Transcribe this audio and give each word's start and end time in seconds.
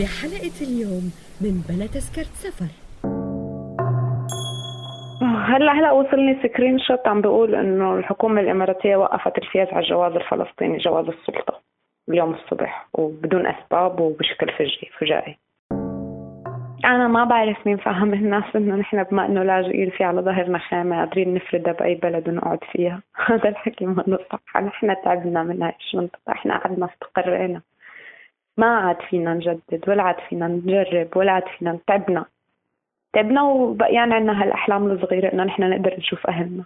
بحلقة 0.00 0.58
اليوم 0.68 1.04
من 1.40 1.54
بلا 1.68 1.86
تذكرة 1.86 2.32
سفر. 2.44 2.70
هلا 5.22 5.72
هلا 5.72 5.92
وصلني 5.92 6.42
screenshot. 6.42 7.08
عم 7.08 7.20
بيقول 7.20 7.54
إنه 7.54 7.96
الحكومة 7.96 8.40
الإماراتية 8.40 8.96
وقفت 8.96 9.38
الفيز 9.38 9.68
على 9.68 9.84
الجواز 9.84 10.12
الفلسطيني 10.12 10.78
جواز 10.78 11.06
السلطة 11.06 11.60
اليوم 12.08 12.34
الصبح 12.34 12.88
وبدون 12.92 13.46
أسباب 13.46 14.00
وبشكل 14.00 14.46
فجائي 14.52 14.90
فجائي. 14.98 15.38
أنا 16.84 17.08
ما 17.08 17.24
بعرف 17.24 17.66
مين 17.66 17.76
فهم 17.76 18.14
الناس 18.14 18.44
إنه 18.56 18.76
نحن 18.76 19.02
بما 19.02 19.26
إنه 19.26 19.42
لاجئين 19.42 19.90
في 19.90 20.04
على 20.04 20.20
ظهرنا 20.20 20.58
خيمه 20.58 20.98
قادرين 20.98 21.34
نفردها 21.34 21.72
بأي 21.72 21.94
بلد 21.94 22.28
ونقعد 22.28 22.58
فيها. 22.72 23.02
هذا 23.26 23.48
الحكي 23.48 23.86
ما 23.86 24.18
صح 24.32 24.62
نحن 24.62 24.96
تعبنا 25.04 25.42
من 25.42 25.62
هاي 25.62 25.72
المنطقة 25.94 26.32
إحنا 26.32 26.58
قعدنا 26.58 26.88
استقرينا 26.92 27.60
ما 28.56 28.66
عاد 28.66 28.96
فينا 29.10 29.34
نجدد 29.34 29.84
ولا 29.88 30.02
عاد 30.02 30.16
فينا 30.28 30.48
نجرب 30.48 31.08
ولا 31.16 31.32
عاد 31.32 31.44
فينا 31.58 31.78
تعبنا. 31.86 32.24
تعبنا 33.12 33.42
وبقيان 33.42 34.12
عنا 34.12 34.42
هالأحلام 34.42 34.90
الصغيرة 34.90 35.32
إنه 35.32 35.44
نحن 35.44 35.70
نقدر 35.70 35.94
نشوف 35.98 36.26
أهلنا. 36.26 36.64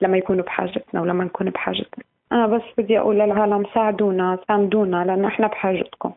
لما 0.00 0.16
يكونوا 0.16 0.44
بحاجتنا 0.44 1.00
ولما 1.00 1.24
نكون 1.24 1.50
بحاجتنا. 1.50 2.04
أنا 2.32 2.46
بس 2.46 2.62
بدي 2.78 2.98
أقول 2.98 3.16
للعالم 3.16 3.64
ساعدونا 3.74 4.38
ساندونا 4.48 5.04
لأنه 5.04 5.28
إحنا 5.28 5.46
بحاجتكم. 5.46 6.12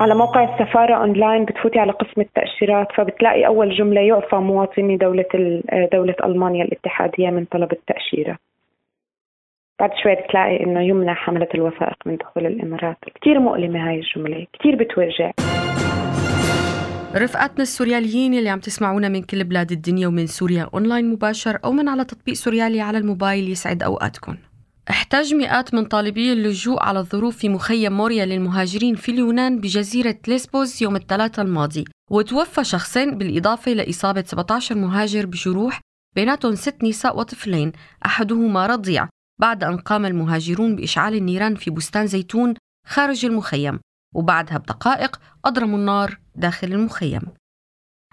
على 0.00 0.14
موقع 0.14 0.44
السفارة 0.44 0.94
أونلاين 0.94 1.44
بتفوتي 1.44 1.78
على 1.78 1.92
قسم 1.92 2.20
التأشيرات 2.20 2.92
فبتلاقي 2.92 3.46
أول 3.46 3.70
جملة 3.70 4.00
يعفى 4.00 4.36
مواطني 4.36 4.96
دولة 4.96 5.24
دولة 5.92 6.14
ألمانيا 6.24 6.64
الاتحادية 6.64 7.30
من 7.30 7.44
طلب 7.44 7.72
التأشيرة. 7.72 8.38
بعد 9.80 9.90
شوي 10.02 10.14
بتلاقي 10.14 10.64
إنه 10.64 10.80
يمنع 10.80 11.14
حملة 11.14 11.48
الوثائق 11.54 11.96
من 12.06 12.16
دخول 12.16 12.46
الإمارات. 12.46 12.96
كثير 13.20 13.40
مؤلمة 13.40 13.88
هاي 13.88 14.00
الجملة 14.00 14.46
كثير 14.52 14.76
بتوجع. 14.76 15.32
رفقاتنا 17.16 17.62
السورياليين 17.62 18.34
اللي 18.34 18.48
عم 18.48 18.58
تسمعونا 18.58 19.08
من 19.08 19.22
كل 19.22 19.44
بلاد 19.44 19.72
الدنيا 19.72 20.08
ومن 20.08 20.26
سوريا 20.26 20.68
أونلاين 20.74 21.10
مباشر 21.10 21.58
أو 21.64 21.72
من 21.72 21.88
على 21.88 22.04
تطبيق 22.04 22.34
سوريالي 22.34 22.80
على 22.80 22.98
الموبايل 22.98 23.50
يسعد 23.50 23.82
أوقاتكم. 23.82 24.36
احتاج 24.90 25.34
مئات 25.34 25.74
من 25.74 25.84
طالبي 25.84 26.32
اللجوء 26.32 26.82
على 26.82 26.98
الظروف 26.98 27.36
في 27.36 27.48
مخيم 27.48 27.92
موريا 27.92 28.24
للمهاجرين 28.24 28.94
في 28.94 29.08
اليونان 29.12 29.58
بجزيرة 29.58 30.16
ليسبوس 30.28 30.82
يوم 30.82 30.96
الثلاثاء 30.96 31.44
الماضي 31.44 31.84
وتوفى 32.10 32.64
شخصين 32.64 33.18
بالإضافة 33.18 33.72
لإصابة 33.72 34.22
17 34.22 34.74
مهاجر 34.74 35.26
بجروح 35.26 35.80
بيناتهم 36.16 36.54
ست 36.54 36.84
نساء 36.84 37.18
وطفلين 37.18 37.72
أحدهما 38.06 38.66
رضيع. 38.66 39.08
بعد 39.40 39.64
أن 39.64 39.78
قام 39.78 40.06
المهاجرون 40.06 40.76
بإشعال 40.76 41.14
النيران 41.14 41.54
في 41.54 41.70
بستان 41.70 42.06
زيتون 42.06 42.54
خارج 42.86 43.24
المخيم 43.24 43.80
وبعدها 44.14 44.58
بدقائق 44.58 45.20
أضرموا 45.44 45.78
النار 45.78 46.18
داخل 46.34 46.72
المخيم. 46.72 47.22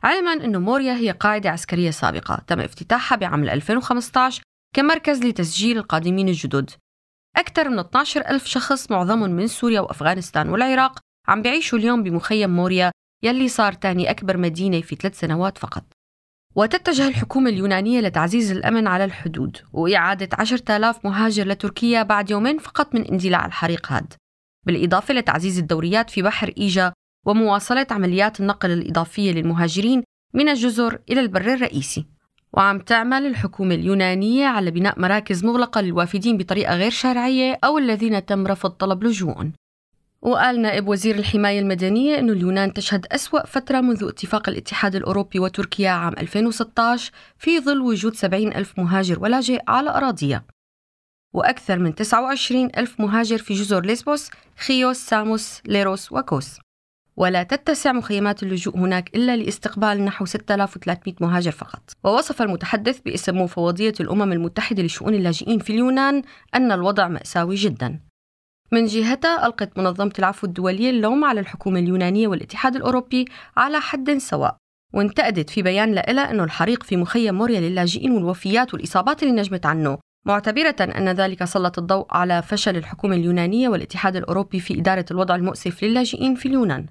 علما 0.03 0.31
أن 0.31 0.61
موريا 0.61 0.93
هي 0.93 1.11
قاعدة 1.11 1.49
عسكرية 1.49 1.91
سابقة 1.91 2.43
تم 2.47 2.59
افتتاحها 2.59 3.15
بعام 3.15 3.43
2015 3.43 4.43
كمركز 4.75 5.23
لتسجيل 5.23 5.77
القادمين 5.77 6.29
الجدد. 6.29 6.71
أكثر 7.37 7.69
من 7.69 7.79
12 7.79 8.21
ألف 8.29 8.45
شخص 8.45 8.91
معظمهم 8.91 9.29
من 9.29 9.47
سوريا 9.47 9.81
وأفغانستان 9.81 10.49
والعراق 10.49 10.99
عم 11.27 11.41
بيعيشوا 11.41 11.79
اليوم 11.79 12.03
بمخيم 12.03 12.49
موريا 12.49 12.91
يلي 13.23 13.47
صار 13.47 13.73
تاني 13.73 14.09
أكبر 14.09 14.37
مدينة 14.37 14.81
في 14.81 14.95
ثلاث 14.95 15.19
سنوات 15.19 15.57
فقط. 15.57 15.83
وتتجه 16.55 17.07
الحكومة 17.07 17.49
اليونانية 17.49 17.99
لتعزيز 17.99 18.51
الأمن 18.51 18.87
على 18.87 19.05
الحدود 19.05 19.57
وإعادة 19.73 20.29
10,000 20.33 21.05
مهاجر 21.05 21.47
لتركيا 21.47 22.03
بعد 22.03 22.29
يومين 22.31 22.57
فقط 22.57 22.95
من 22.95 23.05
اندلاع 23.05 23.45
الحريق 23.45 23.91
هاد. 23.91 24.13
بالإضافة 24.65 25.13
لتعزيز 25.13 25.59
الدوريات 25.59 26.09
في 26.09 26.21
بحر 26.21 26.53
إيجا 26.57 26.93
ومواصلة 27.25 27.87
عمليات 27.91 28.39
النقل 28.39 28.71
الإضافية 28.71 29.31
للمهاجرين 29.31 30.03
من 30.33 30.49
الجزر 30.49 30.99
إلى 31.09 31.19
البر 31.19 31.53
الرئيسي. 31.53 32.05
وعم 32.53 32.79
تعمل 32.79 33.25
الحكومة 33.25 33.75
اليونانية 33.75 34.45
على 34.45 34.71
بناء 34.71 34.99
مراكز 34.99 35.45
مغلقة 35.45 35.81
للوافدين 35.81 36.37
بطريقة 36.37 36.75
غير 36.75 36.91
شرعية 36.91 37.59
أو 37.63 37.77
الذين 37.77 38.25
تم 38.25 38.47
رفض 38.47 38.69
طلب 38.69 39.03
لجوءهم 39.03 39.53
وقال 40.23 40.61
نائب 40.61 40.87
وزير 40.87 41.15
الحماية 41.15 41.59
المدنية 41.59 42.19
أن 42.19 42.29
اليونان 42.29 42.73
تشهد 42.73 43.05
أسوأ 43.11 43.45
فترة 43.45 43.81
منذ 43.81 44.03
اتفاق 44.03 44.49
الاتحاد 44.49 44.95
الأوروبي 44.95 45.39
وتركيا 45.39 45.89
عام 45.89 46.13
2016 46.17 47.11
في 47.37 47.59
ظل 47.59 47.81
وجود 47.81 48.15
70 48.15 48.53
ألف 48.53 48.79
مهاجر 48.79 49.19
ولاجئ 49.19 49.61
على 49.67 49.89
أراضيها. 49.89 50.45
وأكثر 51.33 51.79
من 51.79 51.95
29 51.95 52.69
ألف 52.77 52.99
مهاجر 52.99 53.37
في 53.37 53.53
جزر 53.53 53.85
ليسبوس، 53.85 54.29
خيوس، 54.57 54.97
ساموس، 54.97 55.61
ليروس 55.65 56.11
وكوس. 56.11 56.59
ولا 57.17 57.43
تتسع 57.43 57.91
مخيمات 57.91 58.43
اللجوء 58.43 58.77
هناك 58.77 59.15
إلا 59.15 59.35
لاستقبال 59.35 60.05
نحو 60.05 60.25
6300 60.25 61.15
مهاجر 61.21 61.51
فقط. 61.51 61.81
ووصف 62.03 62.41
المتحدث 62.41 62.99
باسم 62.99 63.41
مفوضية 63.41 63.93
الأمم 63.99 64.31
المتحدة 64.31 64.83
لشؤون 64.83 65.13
اللاجئين 65.13 65.59
في 65.59 65.69
اليونان 65.69 66.21
أن 66.55 66.71
الوضع 66.71 67.07
مأساوي 67.07 67.55
جدا. 67.55 68.12
من 68.73 68.85
جهتها 68.85 69.45
ألقت 69.45 69.77
منظمة 69.77 70.13
العفو 70.19 70.47
الدولية 70.47 70.89
اللوم 70.89 71.25
على 71.25 71.39
الحكومة 71.39 71.79
اليونانية 71.79 72.27
والاتحاد 72.27 72.75
الأوروبي 72.75 73.25
على 73.57 73.79
حد 73.79 74.17
سواء 74.17 74.55
وانتقدت 74.93 75.49
في 75.49 75.61
بيان 75.61 75.93
لها 75.93 76.31
أنه 76.31 76.43
الحريق 76.43 76.83
في 76.83 76.97
مخيم 76.97 77.35
موريا 77.35 77.59
للاجئين 77.59 78.11
والوفيات 78.11 78.73
والإصابات 78.73 79.23
اللي 79.23 79.33
نجمت 79.33 79.65
عنه 79.65 79.97
معتبرة 80.25 80.75
أن 80.79 81.09
ذلك 81.09 81.43
سلط 81.43 81.79
الضوء 81.79 82.05
على 82.11 82.41
فشل 82.41 82.77
الحكومة 82.77 83.15
اليونانية 83.15 83.69
والاتحاد 83.69 84.15
الأوروبي 84.15 84.59
في 84.59 84.79
إدارة 84.79 85.05
الوضع 85.11 85.35
المؤسف 85.35 85.83
للاجئين 85.83 86.35
في 86.35 86.45
اليونان. 86.45 86.85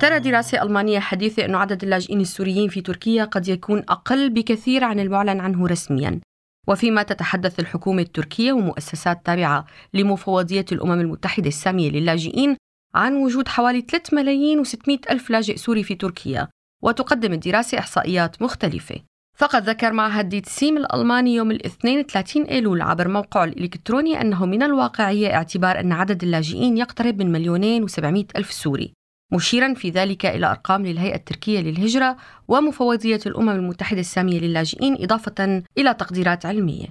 ترى 0.00 0.18
دراسة 0.18 0.62
ألمانية 0.62 0.98
حديثة 0.98 1.44
أن 1.44 1.54
عدد 1.54 1.82
اللاجئين 1.82 2.20
السوريين 2.20 2.68
في 2.68 2.80
تركيا 2.80 3.24
قد 3.24 3.48
يكون 3.48 3.78
أقل 3.78 4.30
بكثير 4.30 4.84
عن 4.84 5.00
المعلن 5.00 5.40
عنه 5.40 5.66
رسمياً. 5.66 6.20
وفيما 6.66 7.02
تتحدث 7.02 7.60
الحكومة 7.60 8.02
التركية 8.02 8.52
ومؤسسات 8.52 9.26
تابعة 9.26 9.64
لمفوضية 9.94 10.64
الأمم 10.72 11.00
المتحدة 11.00 11.48
السامية 11.48 11.90
للاجئين 11.90 12.56
عن 12.94 13.16
وجود 13.16 13.48
حوالي 13.48 13.80
3 13.80 14.16
ملايين 14.16 14.64
و600 14.64 15.10
ألف 15.10 15.30
لاجئ 15.30 15.56
سوري 15.56 15.82
في 15.82 15.94
تركيا 15.94 16.48
وتقدم 16.82 17.32
الدراسة 17.32 17.78
إحصائيات 17.78 18.42
مختلفة. 18.42 18.96
فقد 19.36 19.68
ذكر 19.68 19.92
معهد 19.92 20.28
ديتسيم 20.28 20.76
الألماني 20.76 21.34
يوم 21.34 21.50
الاثنين 21.50 22.02
30 22.02 22.42
أيلول 22.42 22.82
عبر 22.82 23.08
موقعه 23.08 23.44
الإلكتروني 23.44 24.20
أنه 24.20 24.46
من 24.46 24.62
الواقعية 24.62 25.34
اعتبار 25.34 25.80
أن 25.80 25.92
عدد 25.92 26.22
اللاجئين 26.22 26.76
يقترب 26.76 27.22
من 27.22 27.32
مليونين 27.32 27.88
و700 27.88 28.24
ألف 28.36 28.52
سوري. 28.52 28.92
مشيرا 29.34 29.74
في 29.74 29.90
ذلك 29.90 30.26
إلى 30.26 30.46
أرقام 30.46 30.86
للهيئة 30.86 31.14
التركية 31.14 31.60
للهجرة 31.60 32.16
ومفوضية 32.48 33.20
الأمم 33.26 33.50
المتحدة 33.50 34.00
السامية 34.00 34.40
للاجئين 34.40 34.96
إضافة 35.00 35.62
إلى 35.78 35.94
تقديرات 35.94 36.46
علمية. 36.46 36.86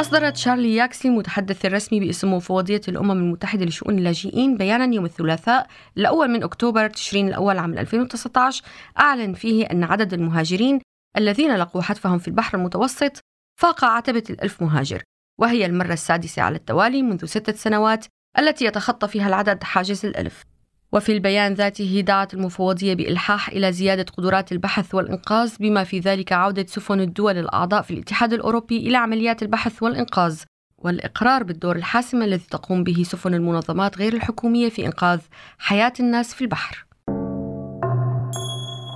أصدرت 0.00 0.36
شارلي 0.36 0.74
ياكسي 0.74 1.08
المتحدث 1.08 1.64
الرسمي 1.64 2.00
باسم 2.00 2.34
مفوضية 2.34 2.80
الأمم 2.88 3.10
المتحدة 3.10 3.64
لشؤون 3.64 3.98
اللاجئين 3.98 4.56
بيانا 4.56 4.94
يوم 4.94 5.04
الثلاثاء 5.04 5.66
الأول 5.96 6.28
من 6.28 6.42
أكتوبر 6.42 6.88
تشرين 6.88 7.28
الأول 7.28 7.58
عام 7.58 7.78
2019 7.78 8.62
أعلن 8.98 9.34
فيه 9.34 9.64
أن 9.64 9.84
عدد 9.84 10.14
المهاجرين 10.14 10.80
الذين 11.16 11.56
لقوا 11.56 11.82
حتفهم 11.82 12.18
في 12.18 12.28
البحر 12.28 12.58
المتوسط 12.58 13.20
فاق 13.60 13.84
عتبة 13.84 14.22
الألف 14.30 14.62
مهاجر 14.62 15.02
وهي 15.40 15.66
المرة 15.66 15.92
السادسة 15.92 16.42
على 16.42 16.56
التوالي 16.56 17.02
منذ 17.02 17.24
ستة 17.24 17.52
سنوات 17.52 18.06
التي 18.38 18.64
يتخطى 18.64 19.08
فيها 19.08 19.28
العدد 19.28 19.64
حاجز 19.64 20.06
الألف. 20.06 20.44
وفي 20.92 21.12
البيان 21.12 21.54
ذاته 21.54 22.00
دعت 22.00 22.34
المفوضية 22.34 22.94
بإلحاح 22.94 23.48
إلى 23.48 23.72
زيادة 23.72 24.06
قدرات 24.16 24.52
البحث 24.52 24.94
والإنقاذ 24.94 25.54
بما 25.60 25.84
في 25.84 25.98
ذلك 25.98 26.32
عودة 26.32 26.66
سفن 26.66 27.00
الدول 27.00 27.38
الأعضاء 27.38 27.82
في 27.82 27.90
الاتحاد 27.90 28.32
الأوروبي 28.32 28.76
إلى 28.76 28.96
عمليات 28.96 29.42
البحث 29.42 29.82
والإنقاذ 29.82 30.42
والإقرار 30.78 31.42
بالدور 31.42 31.76
الحاسم 31.76 32.22
الذي 32.22 32.44
تقوم 32.50 32.84
به 32.84 33.02
سفن 33.02 33.34
المنظمات 33.34 33.98
غير 33.98 34.12
الحكومية 34.12 34.68
في 34.68 34.86
إنقاذ 34.86 35.20
حياة 35.58 35.92
الناس 36.00 36.34
في 36.34 36.42
البحر. 36.42 36.86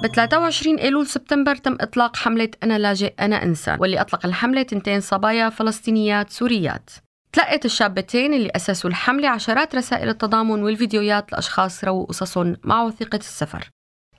ب 0.03 0.07
23 0.07 0.79
إيلول 0.79 1.07
سبتمبر 1.07 1.57
تم 1.57 1.77
إطلاق 1.81 2.17
حملة 2.17 2.49
أنا 2.63 2.79
لاجئ 2.79 3.15
أنا 3.21 3.43
إنسان 3.43 3.79
واللي 3.81 4.01
أطلق 4.01 4.27
الحملة 4.27 4.63
تنتين 4.63 5.01
صبايا 5.01 5.49
فلسطينيات 5.49 6.31
سوريات. 6.31 6.91
تلقت 7.33 7.65
الشابتين 7.65 8.35
اللي 8.35 8.51
أسسوا 8.57 8.91
الحملة 8.91 9.29
عشرات 9.29 9.75
رسائل 9.75 10.09
التضامن 10.09 10.63
والفيديوهات 10.63 11.33
لأشخاص 11.33 11.85
رووا 11.85 12.07
قصصهم 12.07 12.57
مع 12.65 12.83
وثيقة 12.83 13.19
السفر. 13.19 13.71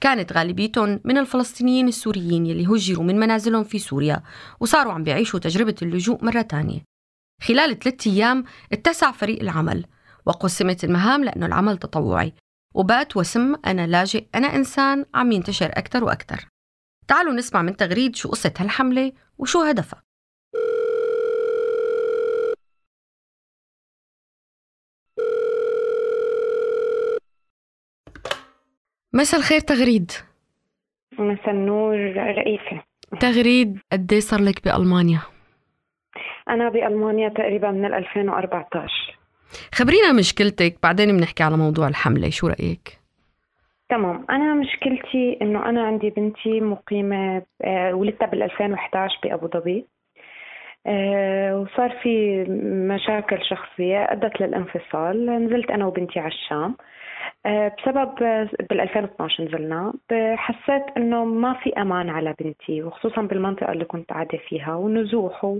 كانت 0.01 0.33
غالبيتهم 0.33 0.99
من 1.03 1.17
الفلسطينيين 1.17 1.87
السوريين 1.87 2.45
يلي 2.45 2.67
هجروا 2.67 3.05
من 3.05 3.19
منازلهم 3.19 3.63
في 3.63 3.79
سوريا 3.79 4.23
وصاروا 4.59 4.93
عم 4.93 5.03
بيعيشوا 5.03 5.39
تجربة 5.39 5.75
اللجوء 5.81 6.25
مرة 6.25 6.41
تانية. 6.41 6.79
خلال 7.41 7.79
ثلاثة 7.79 8.11
أيام 8.11 8.43
اتسع 8.71 9.11
فريق 9.11 9.41
العمل 9.41 9.85
وقسمت 10.25 10.83
المهام 10.83 11.23
لأنه 11.23 11.45
العمل 11.45 11.77
تطوعي. 11.77 12.33
وبات 12.75 13.17
وسم 13.17 13.55
أنا 13.65 13.87
لاجئ 13.87 14.27
أنا 14.35 14.55
إنسان 14.55 15.05
عم 15.13 15.31
ينتشر 15.31 15.65
أكثر 15.65 16.03
وأكثر 16.03 16.47
تعالوا 17.07 17.33
نسمع 17.33 17.61
من 17.61 17.77
تغريد 17.77 18.15
شو 18.15 18.29
قصة 18.29 18.53
هالحملة 18.59 19.11
وشو 19.37 19.61
هدفها. 19.61 20.01
مساء 29.13 29.39
الخير 29.39 29.59
تغريد. 29.59 30.11
مساء 31.19 31.49
النور 31.49 31.95
رئيفة 32.15 32.83
تغريد 33.19 33.79
قد 33.91 34.13
صار 34.13 34.41
لك 34.41 34.63
بألمانيا؟ 34.65 35.19
أنا 36.49 36.69
بألمانيا 36.69 37.29
تقريبا 37.29 37.71
من 37.71 37.93
2014 37.93 39.17
خبرينا 39.73 40.11
مشكلتك 40.11 40.75
بعدين 40.83 41.17
بنحكي 41.17 41.43
على 41.43 41.57
موضوع 41.57 41.87
الحملة 41.87 42.29
شو 42.29 42.47
رأيك؟ 42.47 42.99
تمام. 43.89 44.25
أنا 44.29 44.53
مشكلتي 44.53 45.37
إنه 45.41 45.69
أنا 45.69 45.83
عندي 45.83 46.09
بنتي 46.09 46.61
مقيمة 46.61 47.41
آه، 47.61 47.93
ولدتها 47.93 48.25
بال 48.25 48.43
2011 48.43 49.19
بأبو 49.23 49.47
ظبي. 49.47 49.85
آه، 50.87 51.57
وصار 51.57 51.89
في 52.03 52.43
مشاكل 52.93 53.37
شخصية 53.49 54.03
أدت 54.03 54.41
للانفصال. 54.41 55.45
نزلت 55.45 55.71
أنا 55.71 55.85
وبنتي 55.85 56.19
على 56.19 56.31
الشام. 56.31 56.75
بسبب 57.45 58.15
بال 58.69 58.81
2012 58.81 59.43
نزلنا 59.43 59.93
حسيت 60.35 60.83
إنه 60.97 61.25
ما 61.25 61.53
في 61.53 61.69
أمان 61.81 62.09
على 62.09 62.35
بنتي 62.39 62.83
وخصوصا 62.83 63.21
بالمنطقة 63.21 63.71
اللي 63.71 63.85
كنت 63.85 64.09
قاعدة 64.09 64.37
فيها 64.49 64.75
ونزوح 64.75 65.57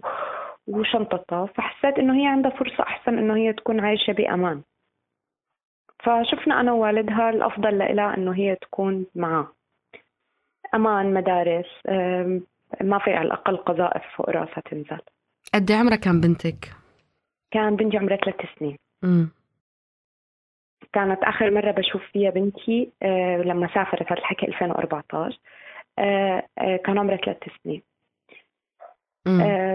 وشنطتها 0.68 1.46
فحسيت 1.46 2.00
إنه 2.00 2.22
هي 2.22 2.28
عندها 2.28 2.52
فرصة 2.52 2.84
أحسن 2.84 3.18
إنه 3.18 3.36
هي 3.36 3.54
تكون 3.54 3.80
عايشة 3.80 4.13
بأمان. 4.13 4.62
فشفنا 6.00 6.60
أنا 6.62 6.72
ووالدها 6.72 7.30
الأفضل 7.30 7.78
لها 7.78 8.18
إنه 8.18 8.36
هي 8.36 8.56
تكون 8.56 9.06
معاه 9.16 9.48
أمان 10.75 11.14
مدارس 11.14 11.66
ما 12.81 13.00
في 13.00 13.14
على 13.14 13.28
الأقل 13.28 13.57
قذائف 13.57 14.04
فوق 14.16 14.30
راسها 14.30 14.62
تنزل. 14.72 15.02
قد 15.54 15.72
عمرها 15.72 15.96
كان 15.96 16.22
بنتك؟ 16.22 16.74
كان 17.52 17.75
بنتي 17.75 17.98
عمرها 17.98 18.18
ثلاث 18.18 18.36
سنين. 18.60 18.78
امم 19.04 19.30
كانت 20.94 21.24
آخر 21.24 21.52
مرة 21.52 21.72
بشوف 21.72 22.02
فيها 22.14 22.30
بنتي 22.30 22.92
آه، 23.04 23.38
لما 23.38 23.68
سافرت 23.74 24.12
هذا 24.12 24.20
الحكي 24.20 24.48
2014 24.48 25.40
آه، 26.00 26.44
آه، 26.58 26.78
كان 26.78 26.98
عمرها 26.98 27.18
ثلاث 27.18 27.38
سنين. 27.64 27.82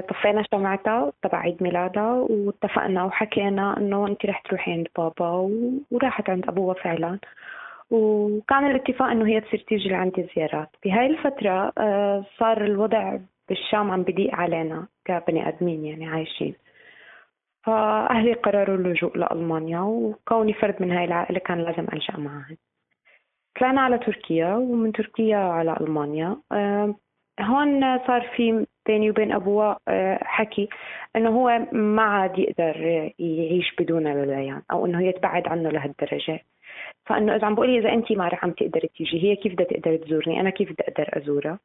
طفينا 0.08 0.44
شمعتها 0.52 1.12
تبع 1.22 1.38
عيد 1.38 1.62
ميلادها 1.62 2.12
واتفقنا 2.12 3.04
وحكينا 3.04 3.76
إنه 3.76 4.06
انت 4.06 4.26
رح 4.26 4.40
تروحي 4.40 4.72
عند 4.72 4.88
بابا 4.96 5.50
وراحت 5.90 6.30
عند 6.30 6.48
أبوها 6.48 6.74
فعلا. 6.74 7.18
وكان 7.90 8.70
الاتفاق 8.70 9.08
إنه 9.08 9.26
هي 9.26 9.40
تصير 9.40 9.64
تيجي 9.68 9.88
لعندي 9.88 10.26
زيارات. 10.36 10.68
بهاي 10.84 11.06
الفترة 11.06 11.72
صار 12.38 12.64
الوضع 12.64 13.18
بالشام 13.48 13.90
عم 13.90 14.02
بضيق 14.02 14.34
علينا 14.34 14.86
كبني 15.04 15.48
آدمين 15.48 15.84
يعني 15.84 16.06
عايشين. 16.08 16.54
فأهلي 17.66 18.32
قرروا 18.32 18.76
اللجوء 18.76 19.18
لألمانيا 19.18 19.80
وكوني 19.80 20.52
فرد 20.52 20.82
من 20.82 20.92
هاي 20.92 21.04
العائلة 21.04 21.38
كان 21.38 21.58
لازم 21.58 21.86
ألجأ 21.92 22.16
معهم 22.16 22.56
طلعنا 23.60 23.80
على 23.80 23.98
تركيا 23.98 24.54
ومن 24.54 24.92
تركيا 24.92 25.36
على 25.36 25.76
ألمانيا. 25.80 26.36
هون 27.40 27.98
صار 28.06 28.30
في 28.36 28.66
بيني 28.86 29.10
وبين 29.10 29.32
أبوه 29.32 29.76
آه، 29.88 30.18
حكي 30.22 30.68
إنه 31.16 31.30
هو 31.30 31.66
ما 31.72 32.02
عاد 32.02 32.38
يقدر 32.38 32.76
يعيش 33.18 33.74
بدون 33.78 34.06
البيان 34.06 34.62
أو 34.70 34.86
إنه 34.86 35.06
يتبعد 35.06 35.48
عنه 35.48 35.70
لهالدرجة. 35.70 36.40
فإنه 37.06 37.36
إذا 37.36 37.46
عم 37.46 37.54
بقولي 37.54 37.78
إذا 37.78 37.92
أنت 37.92 38.12
ما 38.12 38.28
رح 38.28 38.44
عم 38.44 38.50
تقدري 38.50 38.88
تيجي 38.96 39.24
هي 39.24 39.36
كيف 39.36 39.52
بدها 39.52 39.66
تقدر 39.66 39.96
تزورني؟ 39.96 40.40
أنا 40.40 40.50
كيف 40.50 40.72
بدي 40.72 40.82
أقدر 40.82 41.22
أزورها؟ 41.22 41.58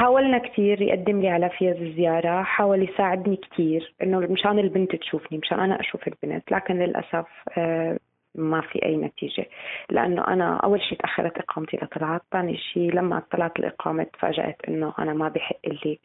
حاولنا 0.00 0.38
كثير 0.38 0.82
يقدم 0.82 1.20
لي 1.20 1.28
على 1.28 1.50
فيز 1.50 1.76
الزيارة 1.76 2.42
حاول 2.42 2.88
يساعدني 2.88 3.36
كثير 3.36 3.94
إنه 4.02 4.18
مشان 4.18 4.58
البنت 4.58 4.96
تشوفني 4.96 5.38
مشان 5.38 5.60
أنا 5.60 5.80
أشوف 5.80 6.08
البنت. 6.08 6.52
لكن 6.52 6.78
للأسف 6.78 7.26
آه، 7.58 7.98
ما 8.34 8.60
في 8.60 8.84
أي 8.84 8.96
نتيجة. 8.96 9.46
لأنه 9.90 10.26
أنا 10.28 10.56
أول 10.56 10.82
شيء 10.82 10.98
تأخرت 10.98 11.38
إقامتي 11.38 11.76
لطلعت 11.82 12.22
ثاني 12.32 12.56
شيء 12.56 12.92
لما 12.92 13.22
طلعت 13.30 13.58
الإقامة 13.58 14.02
تفاجأت 14.04 14.56
إنه 14.68 14.94
أنا 14.98 15.12
ما 15.12 15.28
بحق 15.28 15.68
لي 15.84 15.98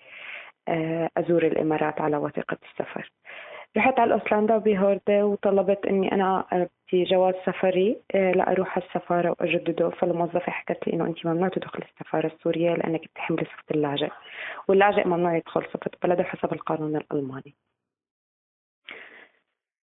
آه، 0.67 1.09
أزور 1.17 1.43
الإمارات 1.43 2.01
على 2.01 2.17
وثيقة 2.17 2.57
السفر. 2.71 3.11
رحت 3.77 3.99
على 3.99 4.13
الأوسلندا 4.15 4.57
بهوردة 4.57 5.25
وطلبت 5.25 5.85
إني 5.85 6.11
أنا 6.11 6.45
بدي 6.51 7.03
جواز 7.03 7.33
سفري 7.45 8.01
آه، 8.15 8.31
لأروح 8.31 8.77
على 8.77 8.87
السفارة 8.87 9.29
وأجدده. 9.29 9.89
فالموظفة 9.89 10.51
حكت 10.51 10.87
لي 10.87 10.93
إنه 10.93 11.05
أنت 11.05 11.25
ممنوع 11.25 11.47
تدخلي 11.49 11.85
السفارة 11.85 12.27
السورية 12.27 12.73
لأنك 12.73 13.01
بتحملي 13.01 13.45
صفة 13.45 13.63
اللاجئ. 13.71 14.09
واللاجئ 14.67 15.07
ممنوع 15.07 15.37
يدخل 15.37 15.63
صفة 15.73 15.91
بلده 16.03 16.23
حسب 16.23 16.53
القانون 16.53 16.95
الألماني. 16.95 17.55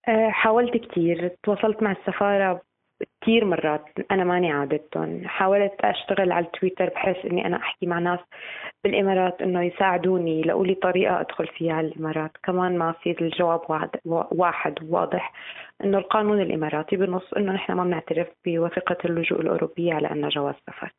آه، 0.08 0.30
حاولت 0.30 0.78
كثير 0.78 1.28
تواصلت 1.44 1.84
مع 1.84 1.92
السفارة 1.92 2.62
كثير 3.22 3.46
مرات 3.46 3.86
أنا 4.12 4.24
ماني 4.24 4.52
عادتهم. 4.52 5.22
حاولت 5.28 5.74
أشتغل 5.82 6.32
على 6.32 6.46
التويتر 6.46 6.90
بحيث 6.90 7.26
إني 7.26 7.46
أنا 7.46 7.58
أحكي 7.58 7.86
مع 7.86 8.00
ناس 8.00 8.20
بالإمارات 8.84 9.42
إنه 9.42 9.64
يساعدوني 9.64 10.40
يلاقوا 10.40 10.66
لي 10.66 10.76
طريقة 10.76 11.22
أدخل 11.22 11.48
فيها 11.48 11.74
على 11.74 11.88
الإمارات. 11.88 12.32
كمان 12.44 12.78
ما 12.78 12.92
في 12.92 13.22
الجواب 13.22 13.62
واحد 14.32 14.74
وواضح 14.82 15.34
إنه 15.84 15.98
القانون 15.98 16.42
الإماراتي 16.42 16.96
بنص 16.96 17.34
إنه 17.34 17.52
نحن 17.52 17.74
ما 17.74 17.84
بنعترف 17.84 18.28
بوثيقة 18.46 18.98
اللجوء 19.06 19.42
الأوروبية 19.42 19.94
على 19.94 20.12
انها 20.12 20.30
جواز 20.30 20.56
سفر. 20.68 20.92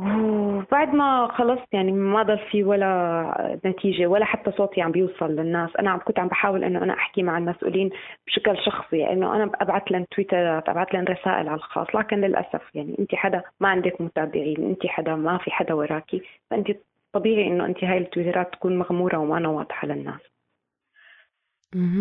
وبعد 0.00 0.94
ما 0.94 1.28
خلصت 1.32 1.74
يعني 1.74 1.92
ما 1.92 2.22
ضل 2.22 2.38
في 2.38 2.64
ولا 2.64 3.58
نتيجة 3.66 4.06
ولا 4.06 4.24
حتى 4.24 4.52
صوتي 4.52 4.82
عم 4.82 4.92
بيوصل 4.92 5.30
للناس. 5.30 5.76
أنا 5.76 5.96
كنت 5.96 6.18
عم 6.18 6.28
بحاول 6.28 6.64
إنه 6.64 6.82
أنا 6.82 6.94
أحكي 6.94 7.22
مع 7.22 7.38
المسؤولين 7.38 7.90
بشكل 8.26 8.58
شخصي 8.58 9.12
إنه 9.12 9.36
أنا 9.36 9.50
أبعث 9.54 9.82
لهم 9.92 10.04
تويترات 10.04 10.68
أبعث 10.68 10.94
لهم 10.94 11.04
رسائل 11.04 11.48
على 11.48 11.54
الخاص. 11.54 11.94
لكن 11.94 12.20
للأسف 12.20 12.74
يعني 12.74 12.96
أنت 12.98 13.14
حدا 13.14 13.42
ما 13.60 13.68
عندك 13.68 14.00
متابعين 14.00 14.64
أنت 14.64 14.86
حدا 14.86 15.16
ما 15.16 15.38
في 15.38 15.50
حدا 15.50 15.74
وراكي 15.74 16.22
فأنت 16.50 16.66
طبيعي 17.12 17.46
إنه 17.46 17.66
أنت 17.66 17.84
هاي 17.84 17.98
التويترات 17.98 18.52
تكون 18.52 18.78
مغمورة 18.78 19.18
وما 19.18 19.48
واضحة 19.48 19.88
للناس. 19.88 20.20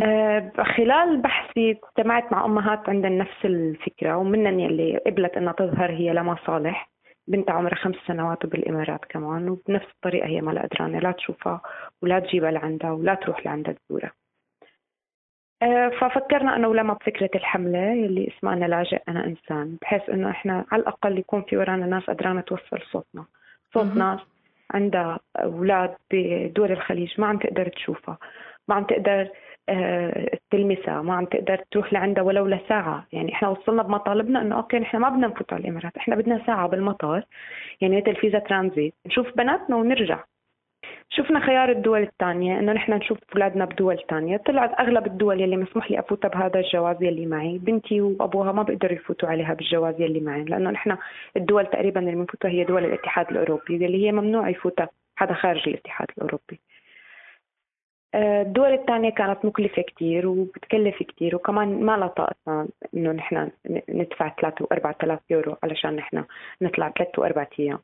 آه 0.04 0.52
خلال 0.64 1.22
بحثي 1.22 1.72
اجتمعت 1.72 2.32
مع 2.32 2.46
أمهات 2.46 2.90
عندن 2.90 3.18
نفس 3.18 3.46
الفكرة 3.46 4.18
ومنن 4.18 4.60
يلي 4.60 4.98
قبلت 4.98 5.38
إنها 5.38 5.54
تظهر 5.54 5.92
هي 5.92 6.14
لمصالح. 6.14 6.89
بنت 7.30 7.52
عمرها 7.52 7.76
خمس 7.76 7.96
سنوات 8.08 8.46
وبالإمارات 8.46 9.06
كمان 9.06 9.50
وبنفس 9.50 9.88
الطريقة 9.96 10.28
هي 10.28 10.42
ما 10.42 10.62
قدرانة 10.62 11.00
لا 11.00 11.12
تشوفها 11.12 11.62
ولا 12.02 12.20
تجيبها 12.20 12.52
لعندها 12.52 12.92
ولا 12.92 13.16
تروح 13.16 13.46
لعندها 13.46 13.74
تزورها. 13.74 14.12
آه، 15.62 15.90
ففكرنا 15.90 16.56
أنا 16.56 16.68
ولما 16.68 16.94
بفكرة 16.94 17.30
الحملة 17.36 17.94
اللي 17.94 18.28
اسمها 18.28 18.54
أنا 18.54 18.66
لاجئ 18.66 19.02
أنا 19.08 19.26
إنسان 19.26 19.78
بحيث 19.82 20.10
إنه 20.10 20.30
إحنا 20.30 20.66
على 20.72 20.82
الأقل 20.82 21.18
يكون 21.18 21.42
في 21.42 21.58
ورانا 21.58 21.86
ناس 21.86 22.04
قدرانة 22.04 22.42
توصل 22.42 22.82
صوتنا. 22.92 23.26
صوت 23.74 23.98
ناس 23.98 24.20
عندها 24.72 25.20
أولاد 25.36 25.96
بدول 26.12 26.72
الخليج 26.72 27.22
ما 27.22 27.28
عم 27.28 27.38
تقدر 27.38 27.68
تشوفها 27.70 28.18
ما 28.68 28.76
عم 28.76 28.84
تقدر 28.84 29.30
آه، 29.70 30.38
تلمسها 30.52 31.02
ما 31.02 31.14
عم 31.14 31.26
تقدر 31.26 31.62
تروح 31.72 31.94
لعندها 31.94 32.24
ولو 32.24 32.48
لساعة. 32.48 33.08
يعني 33.14 33.34
إحنا 33.34 33.50
وصلنا 33.50 33.84
بمطالبنا 33.84 34.42
إنه 34.42 34.56
أوكي 34.56 34.80
نحن 34.80 34.98
ما 34.98 35.10
بدنا 35.10 35.28
نفوت 35.28 35.54
على 35.54 35.62
الإمارات 35.62 35.98
إحنا 35.98 36.16
بدنا 36.16 36.42
ساعة 36.46 36.68
بالمطار 36.68 37.24
يعني 37.82 37.98
مثل 38.02 38.16
فيزا 38.16 38.40
ترانزيت. 38.40 38.94
نشوف 39.08 39.38
بناتنا 39.38 39.76
ونرجع. 39.76 40.20
شفنا 41.10 41.40
خيار 41.40 41.70
الدول 41.70 42.02
الثانية 42.02 42.60
إنه 42.60 42.74
نحن 42.74 42.94
نشوف 42.94 43.18
أولادنا 43.34 43.66
بدول 43.66 43.98
ثانية. 44.10 44.38
طلعت 44.38 44.80
أغلب 44.80 45.06
الدول 45.06 45.42
يلي 45.42 45.58
مسموح 45.58 45.92
لي 45.92 46.00
أفوتها 46.00 46.30
بهذا 46.30 46.60
الجواز 46.60 47.04
يلي 47.04 47.26
معي. 47.26 47.58
بنتي 47.58 48.02
وأبوها 48.02 48.52
ما 48.52 48.64
بيقدروا 48.64 48.94
يفوتوا 48.94 49.30
عليها 49.30 49.54
بالجواز 49.54 50.02
يلي 50.02 50.20
معي 50.20 50.44
لأنه 50.44 50.70
نحن 50.72 50.98
الدول 51.38 51.66
تقريبا 51.66 52.00
اللي 52.00 52.12
بنفوتها 52.12 52.50
هي 52.52 52.64
دول 52.64 52.86
الاتحاد 52.86 53.30
الأوروبي 53.32 53.86
اللي 53.86 54.06
هي 54.08 54.12
ممنوع 54.12 54.50
يفوتها 54.50 54.90
حدا 55.16 55.34
خارج 55.34 55.70
الاتحاد 55.70 56.08
الأوروبي. 56.18 56.60
آه، 56.60 56.60
الدول 58.16 58.74
الثانية 58.74 59.10
كانت 59.10 59.46
مكلفة 59.46 59.82
كتير 59.82 60.28
وبتكلف 60.28 61.04
كتير 61.04 61.36
وكمان 61.36 61.84
ما 61.84 61.98
لها 61.98 62.08
طاقتنا 62.08 62.68
إنه 62.94 63.12
نحن 63.12 63.52
ندفع 63.90 64.30
3 64.42 64.66
و 64.66 64.68
4000 64.72 65.20
يورو 65.30 65.56
علشان 65.64 65.96
نحن 65.96 66.24
نطلع 66.62 66.90
3 66.90 67.22
و 67.22 67.26
4 67.26 67.50
أيام. 67.60 67.80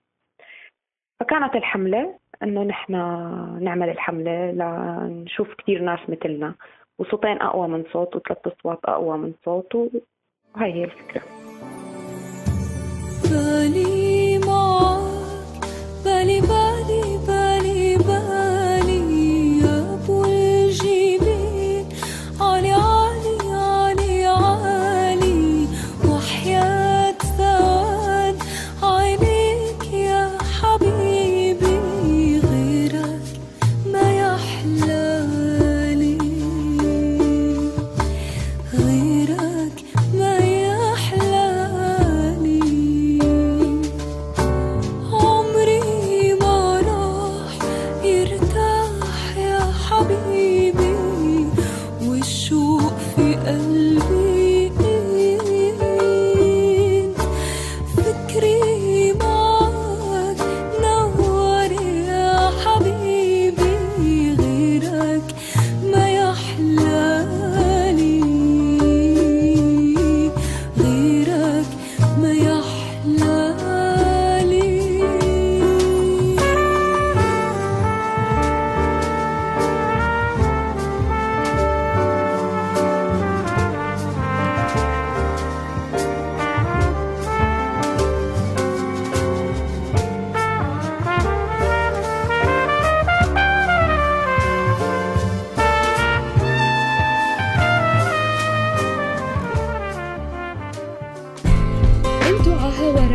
فكانت 1.20 1.56
الحملة 1.56 2.20
إنه 2.44 2.64
نحن 2.64 2.94
نعمل 3.64 3.90
الحملة 3.90 4.52
لنشوف 4.52 5.54
كتير 5.54 5.82
ناس 5.82 6.00
مثلنا. 6.10 6.54
وصوتين 7.00 7.42
أقوى 7.42 7.68
من 7.68 7.84
صوت 7.94 8.16
وثلاث 8.16 8.48
أصوات 8.48 8.80
أقوى 8.86 9.18
من 9.18 9.34
صوت 9.46 9.76
وهي 9.76 10.74
هي 10.74 10.84
الفكرة. 10.84 11.35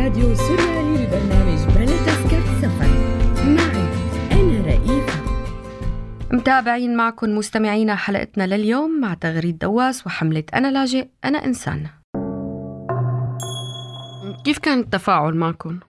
راديو 0.01 0.35
سوريالي 0.35 1.03
البرنامج 1.03 1.75
بلا 1.75 1.85
تذكرة 1.85 2.61
سفر. 2.61 2.87
معي 3.45 3.87
أنا 4.31 4.65
رئيفة 4.65 5.21
متابعين 6.31 6.97
معكم 6.97 7.29
مستمعينا 7.37 7.95
حلقتنا 7.95 8.47
لليوم 8.47 9.01
مع 9.01 9.13
تغريد 9.13 9.57
دواس 9.57 10.07
وحملة 10.07 10.43
أنا 10.53 10.71
لاجئ 10.71 11.07
أنا 11.25 11.45
إنسان. 11.45 11.87
كيف 14.45 14.59
كان 14.59 14.79
التفاعل 14.79 15.35
معكم؟ 15.35 15.79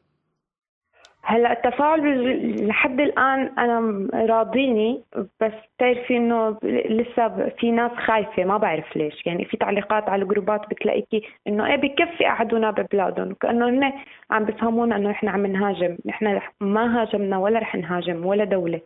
هلا 1.25 1.53
التفاعل 1.53 2.67
لحد 2.69 3.01
الآن 3.01 3.59
أنا 3.59 4.09
راضيني 4.15 5.03
بس 5.17 5.53
بتعرفي 5.77 6.17
إنه 6.17 6.57
لسه 6.65 7.49
في 7.59 7.71
ناس 7.71 7.93
خايفة 7.93 8.45
ما 8.45 8.57
بعرف 8.57 8.97
ليش. 8.97 9.27
يعني 9.27 9.45
في 9.45 9.57
تعليقات 9.57 10.09
على 10.09 10.23
الجروبات 10.23 10.61
بتلاقيكي 10.71 11.23
إنه 11.47 11.67
إيه 11.67 11.77
بكفي 11.77 12.25
قعدونا 12.25 12.71
ببلادهم 12.71 13.31
وكانه 13.31 13.69
هن 13.69 13.93
عم 14.31 14.45
بفهمونا 14.45 14.97
إنه 14.97 15.11
إحنا 15.11 15.31
عم 15.31 15.47
نهاجم. 15.47 15.97
نحن 16.07 16.41
ما 16.61 17.03
هاجمنا 17.03 17.39
ولا 17.39 17.59
رح 17.59 17.75
نهاجم 17.75 18.27
ولا 18.27 18.45
دولة 18.45 18.81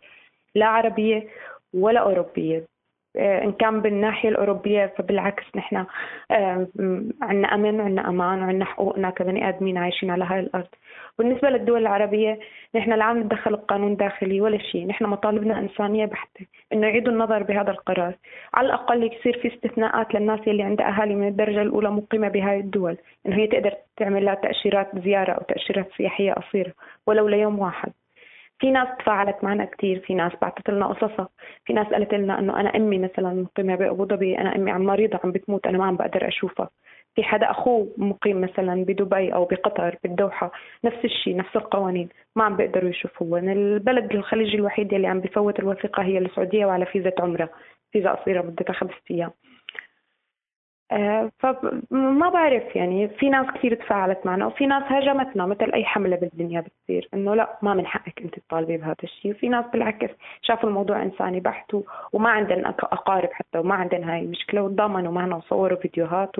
لا 0.55 0.65
عربية 0.65 1.27
ولا 1.73 1.99
أوروبية. 1.99 2.76
آه، 3.17 3.43
إن 3.43 3.51
كان 3.51 3.81
بالناحية 3.81 4.29
الأوروبية 4.29 4.93
فبالعكس 4.97 5.43
نحن 5.55 5.85
عندنا 7.21 7.55
أمن 7.55 7.79
وعندنا 7.79 8.09
أمان 8.09 8.41
وعندنا 8.41 8.65
حقوقنا 8.65 9.09
كبني 9.09 9.49
آدمين 9.49 9.77
عايشين 9.77 10.09
على 10.09 10.25
هاي 10.25 10.39
الأرض. 10.39 10.67
بالنسبة 11.19 11.49
للدول 11.49 11.81
العربية 11.81 12.39
نحن 12.75 12.93
لا 12.93 13.03
عم 13.05 13.19
نتدخل 13.19 13.51
بقانون 13.51 13.95
داخلي 13.95 14.41
ولا 14.41 14.57
شيء. 14.57 14.87
نحن 14.87 15.05
مطالبنا 15.05 15.59
إنسانية 15.59 16.05
بحتة 16.05 16.45
إنه 16.73 16.87
يعيدوا 16.87 17.13
النظر 17.13 17.43
بهذا 17.43 17.71
القرار. 17.71 18.13
على 18.53 18.65
الأقل 18.65 19.03
يصير 19.03 19.39
في 19.39 19.47
استثناءات 19.55 20.15
للناس 20.15 20.39
اللي 20.47 20.63
عندها 20.63 20.87
أهالي 20.87 21.15
من 21.15 21.27
الدرجة 21.27 21.61
الأولى 21.61 21.91
مقيمة 21.91 22.27
بهاي 22.27 22.59
الدول. 22.59 22.97
إنه 23.25 23.35
هي 23.35 23.47
تقدر 23.47 23.73
تعمل 23.97 24.25
لها 24.25 24.35
تأشيرات 24.35 24.87
زيارة 24.99 25.31
أو 25.31 25.41
تأشيرات 25.41 25.87
سياحية 25.97 26.33
قصيرة 26.33 26.73
ولو 27.07 27.27
ليوم 27.27 27.59
واحد. 27.59 27.91
في 28.59 28.71
ناس 28.71 28.87
تفاعلت 28.99 29.43
معنا 29.43 29.65
كثير 29.65 29.99
في 29.99 30.13
ناس 30.13 30.31
بعثت 30.41 30.69
لنا 30.69 30.87
قصصها. 30.87 31.29
في 31.65 31.73
ناس 31.73 31.87
قالت 31.87 32.13
لنا 32.13 32.39
إنه 32.39 32.59
أنا 32.59 32.75
أمي 32.75 32.99
مثلا 32.99 33.33
مقيمة 33.33 33.75
بأبو 33.75 34.05
ظبي 34.05 34.37
أنا 34.37 34.55
أمي 34.55 34.71
عم 34.71 34.81
مريضة 34.81 35.19
عم 35.23 35.31
بتموت 35.31 35.67
أنا 35.67 35.77
ما 35.77 35.85
عم 35.85 35.95
بقدر 35.95 36.27
أشوفها. 36.27 36.69
في 37.15 37.23
حدا 37.23 37.51
أخوه 37.51 37.93
مقيم 37.97 38.41
مثلا 38.41 38.85
بدبي 38.85 39.33
أو 39.33 39.45
بقطر 39.45 39.97
بالدوحة 40.03 40.51
نفس 40.85 41.05
الشيء 41.05 41.35
نفس 41.35 41.55
القوانين 41.55 42.09
ما 42.35 42.43
عم 42.43 42.55
بيقدروا 42.57 42.89
يشوفوهن 42.89 43.49
البلد 43.49 44.11
الخليجي 44.15 44.57
الوحيد 44.57 44.93
اللي 44.93 45.07
عم 45.07 45.19
بفوت 45.19 45.59
الوثيقة 45.59 46.03
هي 46.03 46.17
السعودية 46.17 46.65
وعلى 46.65 46.85
فيزا 46.85 47.11
عمرة 47.19 47.49
فيزا 47.91 48.11
قصيرة 48.11 48.41
مدتها 48.41 48.73
خمس 48.73 48.91
أيام. 49.11 49.31
فما 51.39 52.29
بعرف 52.33 52.75
يعني 52.75 53.07
في 53.07 53.29
ناس 53.29 53.47
كثير 53.55 53.75
تفاعلت 53.75 54.25
معنا 54.25 54.45
وفي 54.45 54.65
ناس 54.65 54.83
هاجمتنا 54.83 55.45
مثل 55.45 55.71
أي 55.73 55.85
حملة 55.85 56.15
بالدنيا 56.15 56.61
بتصير 56.61 57.09
إنه 57.13 57.35
لا 57.35 57.57
ما 57.61 57.73
من 57.73 57.85
حقك 57.87 58.21
أنت 58.21 58.39
تطالبي 58.39 58.77
بهذا 58.77 58.95
الشيء 59.03 59.31
وفي 59.31 59.49
ناس 59.49 59.65
بالعكس 59.73 60.09
شافوا 60.41 60.69
الموضوع 60.69 61.03
إنساني 61.03 61.39
بحت 61.39 61.75
وما 62.13 62.29
عندن 62.29 62.63
أق- 62.65 62.83
أقارب 62.91 63.29
حتى 63.33 63.57
وما 63.59 63.75
عندن 63.75 64.03
هاي 64.03 64.19
المشكلة 64.19 64.61
وتضامنوا 64.61 65.11
معنا 65.11 65.35
وصوروا 65.35 65.77
فيديوهات. 65.79 66.35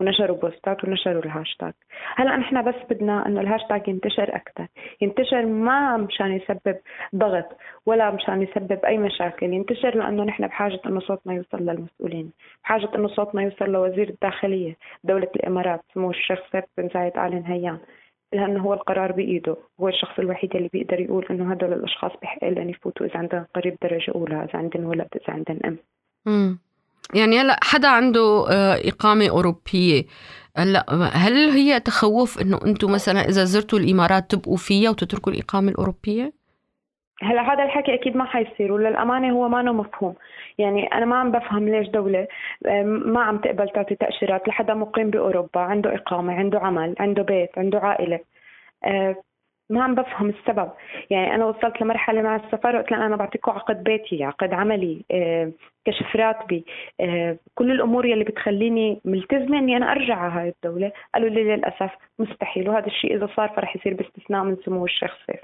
ونشروا 0.00 0.36
بوستات 0.36 0.84
ونشروا 0.84 1.22
الهاشتاج. 1.24 1.72
هلا 2.16 2.36
نحن 2.36 2.62
بس 2.64 2.74
بدنا 2.90 3.26
إنه 3.26 3.40
الهاشتاج 3.40 3.88
ينتشر 3.88 4.36
أكثر 4.36 4.66
ينتشر 5.00 5.46
ما 5.46 5.96
مشان 5.96 6.32
يسبب 6.32 6.76
ضغط 7.14 7.56
ولا 7.86 8.10
مشان 8.10 8.42
يسبب 8.42 8.84
أي 8.84 8.98
مشاكل. 8.98 9.52
ينتشر 9.52 9.96
لأنه 9.96 10.24
نحن 10.24 10.46
بحاجة 10.46 10.80
إنه 10.86 11.00
صوتنا 11.00 11.34
يوصل 11.34 11.58
للمسؤولين. 11.58 12.32
بحاجة 12.62 12.88
إنه 12.94 13.08
صوتنا 13.08 13.42
يوصل 13.42 13.64
لوزير 13.64 14.08
الداخلية 14.08 14.76
دولة 15.04 15.28
الإمارات 15.36 15.80
سمو 15.94 16.10
الشيخ 16.10 16.38
سيف 16.52 16.64
بن 16.78 16.88
زايد 16.94 17.18
آل 17.18 17.42
نهيان 17.42 17.78
لأنه 18.32 18.60
هو 18.62 18.74
القرار 18.74 19.12
بإيده. 19.12 19.56
هو 19.80 19.88
الشخص 19.88 20.18
الوحيد 20.18 20.56
اللي 20.56 20.70
بيقدر 20.72 21.00
يقول 21.00 21.26
إنه 21.30 21.52
هدول 21.52 21.72
الأشخاص 21.72 22.12
بحق 22.22 22.44
لهم 22.44 22.68
يفوتوا 22.68 23.06
إذا 23.06 23.18
عندهم 23.18 23.46
قريب 23.54 23.76
درجة 23.82 24.12
أولى 24.14 24.44
إذا 24.44 24.58
عندهم 24.58 24.84
ولد 24.84 25.08
إذا 25.16 25.34
عندهم 25.34 25.58
أم. 25.64 26.58
يعني 27.14 27.40
هلا 27.40 27.56
حدا 27.62 27.88
عنده 27.88 28.46
آه، 28.50 28.80
إقامة 28.88 29.28
أوروبية. 29.30 30.04
هلا 30.56 30.84
هل 31.14 31.50
هي 31.50 31.80
تخوف 31.80 32.40
إنه 32.40 32.60
أنتم 32.66 32.92
مثلا 32.92 33.20
إذا 33.20 33.44
زرتوا 33.44 33.78
الإمارات 33.78 34.30
تبقوا 34.30 34.56
فيها 34.56 34.90
وتتركوا 34.90 35.32
الإقامة 35.32 35.68
الأوروبية؟ 35.68 36.32
هلا 37.22 37.52
هذا 37.52 37.64
الحكي 37.64 37.94
أكيد 37.94 38.16
ما 38.16 38.24
حيصير 38.24 38.72
وللأمانة 38.72 39.32
هو 39.32 39.48
ما 39.48 39.62
مفهوم. 39.62 40.14
يعني 40.58 40.86
أنا 40.86 41.04
ما 41.04 41.16
عم 41.16 41.32
بفهم 41.32 41.68
ليش 41.68 41.88
دولة 41.88 42.26
أم، 42.66 43.12
ما 43.12 43.22
عم 43.22 43.38
تقبل 43.38 43.68
تعطي 43.68 43.94
تأشيرات 43.94 44.48
لحدا 44.48 44.74
مقيم 44.74 45.10
بأوروبا 45.10 45.60
عنده 45.60 45.94
إقامة 45.94 46.32
عنده 46.32 46.58
عمل 46.58 46.94
عنده 46.98 47.22
بيت 47.22 47.58
عنده 47.58 47.78
عائلة. 47.78 48.20
أه، 48.84 49.16
ما 49.70 49.82
عم 49.82 49.94
بفهم 49.94 50.28
السبب. 50.28 50.70
يعني 51.10 51.34
أنا 51.34 51.44
وصلت 51.44 51.82
لمرحلة 51.82 52.22
مع 52.22 52.36
السفر 52.36 52.76
قلت 52.76 52.92
لهم 52.92 53.02
أنا 53.02 53.16
بعطيكم 53.16 53.52
عقد 53.52 53.84
بيتي 53.84 54.24
عقد 54.24 54.52
عملي 54.52 55.04
أه، 55.10 55.52
كشف 55.84 56.16
راتبي 56.16 56.64
أه، 57.00 57.38
كل 57.54 57.70
الأمور 57.70 58.06
يلي 58.06 58.24
بتخليني 58.24 59.00
ملتزمة 59.04 59.58
إني 59.58 59.76
أنا 59.76 59.92
أرجع 59.92 60.16
على 60.16 60.32
هاي 60.32 60.48
الدولة. 60.48 60.92
قالوا 61.14 61.28
لي 61.28 61.44
للأسف 61.44 61.90
مستحيل 62.18 62.68
وهذا 62.68 62.86
الشيء 62.86 63.16
إذا 63.16 63.28
صار 63.36 63.48
فرح 63.48 63.76
يصير 63.76 63.94
باستثناء 63.94 64.44
من 64.44 64.56
سمو 64.64 64.84
الشيخ 64.84 65.16
سيف. 65.26 65.40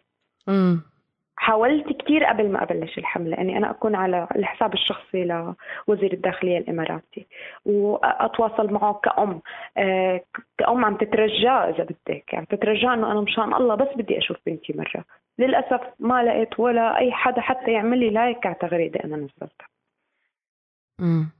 حاولت 1.36 2.02
كثير 2.02 2.24
قبل 2.24 2.52
ما 2.52 2.62
أبلش 2.62 2.98
الحملة 2.98 3.38
إني 3.38 3.56
أنا 3.58 3.70
أكون 3.70 3.94
على 3.94 4.28
الحساب 4.36 4.74
الشخصي 4.74 5.24
لوزير 5.24 6.12
الداخلية 6.12 6.58
الإماراتي 6.58 7.26
وأتواصل 7.64 8.72
معه 8.72 8.92
كأم 9.02 9.40
آه، 9.76 10.20
كأم 10.58 10.84
عم 10.84 10.96
تترجاه 10.96 11.70
إذا 11.70 11.84
بدك 11.84 12.34
عم 12.34 12.44
تترجاه 12.44 12.94
إنه 12.94 13.12
أنا 13.12 13.20
مشان 13.20 13.54
الله 13.54 13.74
بس 13.74 13.88
بدي 13.96 14.18
أشوف 14.18 14.36
بنتي 14.46 14.72
مرة. 14.76 15.04
للأسف 15.38 15.80
ما 15.98 16.22
لقيت 16.24 16.60
ولا 16.60 16.98
أي 16.98 17.12
حدا 17.12 17.40
حتى 17.40 17.72
يعمل 17.72 17.98
لي 17.98 18.10
لايك 18.10 18.46
على 18.46 18.54
تغريدة 18.60 19.00
أنا 19.04 19.16
نزلتها. 19.16 19.68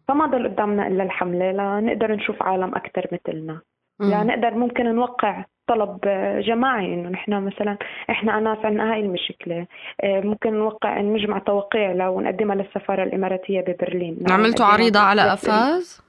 فما 0.09 0.27
ضل 0.27 0.49
قدامنا 0.49 0.87
إلا 0.87 1.03
الحملة 1.03 1.53
لنقدر 1.53 2.13
نشوف 2.13 2.43
عالم 2.43 2.75
أكثر 2.75 3.07
مثلنا. 3.13 3.61
لنقدر 4.01 4.55
ممكن 4.55 4.95
نوقع 4.95 5.45
طلب 5.67 6.01
جماعي 6.41 6.95
إنه 6.95 7.09
نحن 7.09 7.33
مثلا 7.33 7.79
إحنا 8.11 8.41
ناس 8.41 8.59
عندنا 8.65 8.93
هاي 8.93 9.01
المشكلة. 9.01 9.67
آه، 10.01 10.21
ممكن 10.21 10.55
نوقع 10.55 11.01
نجمع 11.01 11.39
توقيع 11.39 11.93
لو 11.93 12.21
نقدمها 12.21 12.57
للسفارة 12.57 13.03
الإماراتية 13.03 13.61
ببرلين. 13.61 14.19
عملتوا 14.31 14.67
عريضة 14.67 15.01
على 15.01 15.33
أفاز؟ 15.33 16.07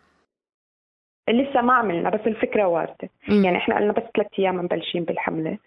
لسه 1.30 1.62
ما 1.62 1.74
عملنا 1.74 2.10
بس 2.10 2.20
الفكرة 2.28 2.68
واردة. 2.68 3.10
مم. 3.28 3.44
يعني 3.46 3.58
إحنا 3.58 3.76
قلنا 3.76 3.92
بس 3.94 4.04
ثلاث 4.16 4.28
أيام 4.40 4.56
مبلشين 4.56 5.04
بالحملة. 5.04 5.58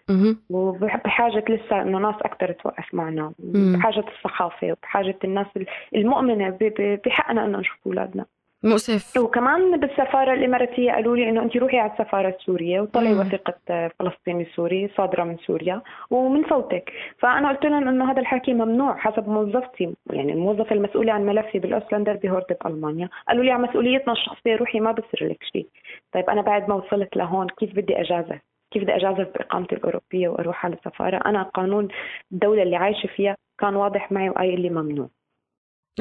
وبحاجة 0.49 1.43
لسه 1.49 1.81
إنه 1.81 1.97
ناس 1.97 2.15
أكثر 2.21 2.51
توقف 2.51 2.93
معنا. 2.93 3.33
بحاجة 3.39 4.03
الصحافة 4.17 4.71
وبحاجة 4.71 5.17
الناس 5.23 5.47
المؤمنة 5.95 6.57
بحقنا 7.05 7.45
إنه 7.45 7.57
نشوف 7.57 7.77
أولادنا. 7.87 8.25
مؤسف. 8.63 9.17
وكمان 9.17 9.79
بالسفارة 9.79 10.33
الإماراتية 10.33 10.91
قالوا 10.91 11.15
لي 11.15 11.29
إنه 11.29 11.41
أنت 11.41 11.57
روحي 11.57 11.77
على 11.77 11.91
السفارة 11.91 12.29
السورية 12.29 12.81
وطلعي 12.81 13.13
وثيقة 13.13 13.89
فلسطيني 13.99 14.45
سوري 14.55 14.89
صادرة 14.97 15.23
من 15.23 15.37
سوريا 15.37 15.81
ومن 16.09 16.43
فوتك 16.43 16.91
فأنا 17.17 17.49
قلت 17.49 17.65
لهم 17.65 17.87
إنه 17.87 18.11
هذا 18.11 18.19
الحكي 18.19 18.53
ممنوع 18.53 18.97
حسب 18.97 19.29
موظفتي 19.29 19.93
يعني 20.09 20.33
الموظفة 20.33 20.75
المسؤولة 20.75 21.13
عن 21.13 21.25
ملفي 21.25 21.59
بالأوسلندر 21.59 22.13
بهورد 22.13 22.45
بألمانيا 22.63 23.09
قالوا 23.27 23.43
لي 23.43 23.51
على 23.51 23.63
مسؤوليتنا 23.63 24.13
الشخصية 24.13 24.55
روحي 24.55 24.79
ما 24.79 24.91
بصير 24.91 25.29
لك 25.29 25.43
شيء. 25.53 25.67
طيب 26.13 26.29
أنا 26.29 26.41
بعد 26.41 26.69
ما 26.69 26.75
وصلت 26.75 27.17
لهون 27.17 27.47
كيف 27.47 27.75
بدي 27.75 28.01
أجازف؟ 28.01 28.39
كيف 28.71 28.83
بدي 28.83 28.95
أجازف 28.95 29.27
بإقامتي 29.33 29.75
الأوروبية 29.75 30.29
وأروح 30.29 30.65
على 30.65 30.75
السفارة؟ 30.75 31.21
أنا 31.25 31.43
قانون 31.43 31.87
الدولة 32.31 32.63
اللي 32.63 32.75
عايشة 32.75 33.07
فيها 33.07 33.35
كان 33.59 33.75
واضح 33.75 34.11
معي 34.11 34.29
وقايل 34.29 34.61
لي 34.61 34.69
ممنوع. 34.69 35.09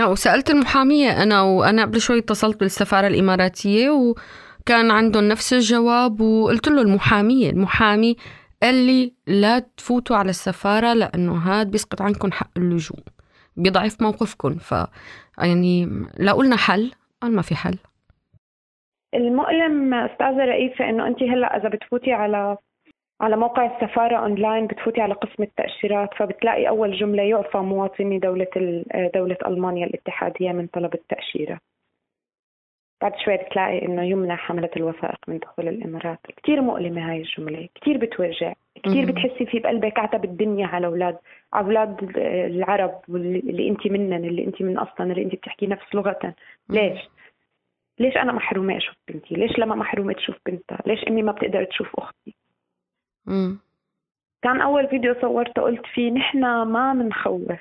وسألت 0.07 0.51
المحامية. 0.51 1.23
أنا 1.23 1.43
وأنا 1.43 1.83
قبل 1.83 2.01
شوي 2.01 2.19
اتصلت 2.19 2.61
بالسفارة 2.61 3.07
الإماراتية 3.07 3.91
وكان 3.91 4.91
عندهم 4.91 5.25
نفس 5.25 5.53
الجواب 5.53 6.21
وقلت 6.21 6.69
له 6.69 6.83
المحامية. 6.83 7.51
المحامي 7.51 8.17
قال 8.63 8.75
لي 8.75 9.13
لا 9.27 9.59
تفوتوا 9.59 10.17
على 10.17 10.31
السفارة 10.31 10.93
لأنه 10.93 11.33
هاد 11.33 11.71
بيسقط 11.71 12.03
عنكم 12.03 12.33
حق 12.33 12.51
اللجوء 12.57 12.99
بيضعف 13.57 14.03
موقفكم. 14.03 14.55
ف 14.55 14.75
يعني 15.39 15.89
لا 16.19 16.33
قلنا 16.33 16.57
حل 16.57 16.91
قال 17.23 17.33
ما 17.33 17.43
في 17.43 17.55
حل. 17.55 17.79
المؤلم 19.15 19.95
أستاذة 19.95 20.45
رئيسة 20.45 20.89
إنه 20.91 21.07
انت 21.07 21.23
هلأ 21.23 21.57
إذا 21.57 21.69
بتفوتي 21.69 22.13
على 22.13 22.57
على 23.21 23.37
موقع 23.37 23.77
السفارة 23.77 24.17
أونلاين 24.17 24.67
بتفوتي 24.67 25.01
على 25.01 25.15
قسم 25.15 25.43
التأشيرات 25.43 26.15
فبتلاقي 26.15 26.69
أول 26.69 26.93
جملة 26.93 27.23
يعفى 27.23 27.59
مواطني 27.59 28.19
دولة 28.19 28.47
دولة 29.15 29.37
ألمانيا 29.47 29.87
الاتحادية 29.87 30.53
من 30.53 30.67
طلب 30.67 30.95
التأشيرة 30.95 31.61
بعد 33.03 33.13
شوي 33.25 33.37
بتلاقي 33.37 33.83
إنه 33.87 34.03
يمنع 34.03 34.37
حملة 34.37 34.71
الوثائق 34.77 35.19
من 35.29 35.39
دخول 35.39 35.69
الإمارات 35.69 36.19
كثير 36.37 36.61
مؤلمة 36.61 37.11
هاي 37.11 37.17
الجملة 37.21 37.69
كثير 37.75 37.97
بتوجع 37.99 38.53
كثير 38.85 39.07
بتحسي 39.13 39.47
في 39.47 39.59
بقلبك 39.59 39.99
عتب 39.99 40.25
الدنيا 40.25 40.67
على 40.67 40.87
أولاد 40.87 41.19
على 41.53 41.67
أولاد 41.67 42.13
العرب 42.47 43.01
اللي 43.09 43.69
أنت 43.69 43.87
منن 43.87 44.25
اللي 44.25 44.45
أنت 44.45 44.63
من 44.63 44.79
أصلا 44.79 45.13
اللي 45.13 45.23
أنت 45.23 45.35
بتحكي 45.35 45.67
نفس 45.67 45.95
لغة 45.95 46.35
ليش؟ 46.69 47.01
ليش 47.99 48.17
أنا 48.17 48.33
محرومة 48.33 48.77
أشوف 48.77 48.95
بنتي؟ 49.09 49.35
ليش 49.35 49.59
لما 49.59 49.75
محرومة 49.75 50.13
تشوف 50.13 50.37
بنتها؟ 50.47 50.79
ليش 50.87 51.05
أمي 51.09 51.23
ما 51.23 51.33
بتقدر 51.33 51.65
تشوف 51.65 51.97
أختي؟ 51.99 52.35
مم. 53.31 53.59
كان 54.43 54.61
أول 54.61 54.89
فيديو 54.89 55.15
صورته 55.21 55.63
قلت 55.63 55.87
فيه 55.87 56.11
نحن 56.11 56.63
ما 56.63 56.95
بنخوف 56.95 57.61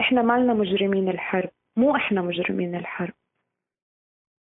إحنا 0.00 0.22
مالنا 0.22 0.54
مجرمين 0.54 1.08
الحرب. 1.08 1.50
مو 1.76 1.96
إحنا 1.96 2.22
مجرمين 2.22 2.74
الحرب. 2.74 3.14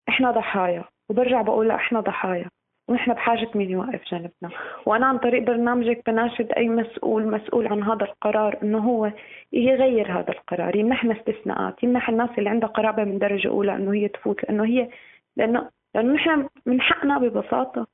إحنا 0.10 0.32
ضحايا. 0.32 0.84
وبرجع 1.10 1.42
بقول 1.42 1.72
إحنا 1.72 2.00
ضحايا. 2.00 2.50
ونحن 2.88 3.14
بحاجة 3.14 3.50
مين 3.56 3.70
يوقف 3.70 4.02
جنبنا. 4.12 4.50
وأنا 4.86 5.06
عن 5.06 5.18
طريق 5.18 5.44
برنامجك 5.44 6.10
بناشد 6.10 6.52
أي 6.52 6.70
مسؤول 6.70 7.28
مسؤول 7.28 7.68
عن 7.68 7.84
هذا 7.84 8.06
القرار 8.06 8.60
إنه 8.64 8.80
هو 8.80 9.12
يغير 9.54 10.20
هذا 10.20 10.30
القرار 10.30 10.76
يمنحنا 10.76 11.20
استثناءات 11.20 11.84
يمنح 11.84 12.10
الناس 12.10 12.30
اللي 12.38 12.50
عندها 12.50 12.70
قرابة 12.70 13.04
من 13.04 13.20
درجة 13.20 13.48
أولى 13.48 13.76
إنه 13.76 13.94
هي 13.94 14.08
تفوت 14.08 14.44
لأنه 14.44 14.66
هي 14.66 14.90
لأنه 15.36 15.70
لأنه 15.96 16.14
نحن 16.14 16.50
من 16.66 16.82
حقنا 16.82 17.18
ببساطة. 17.20 17.88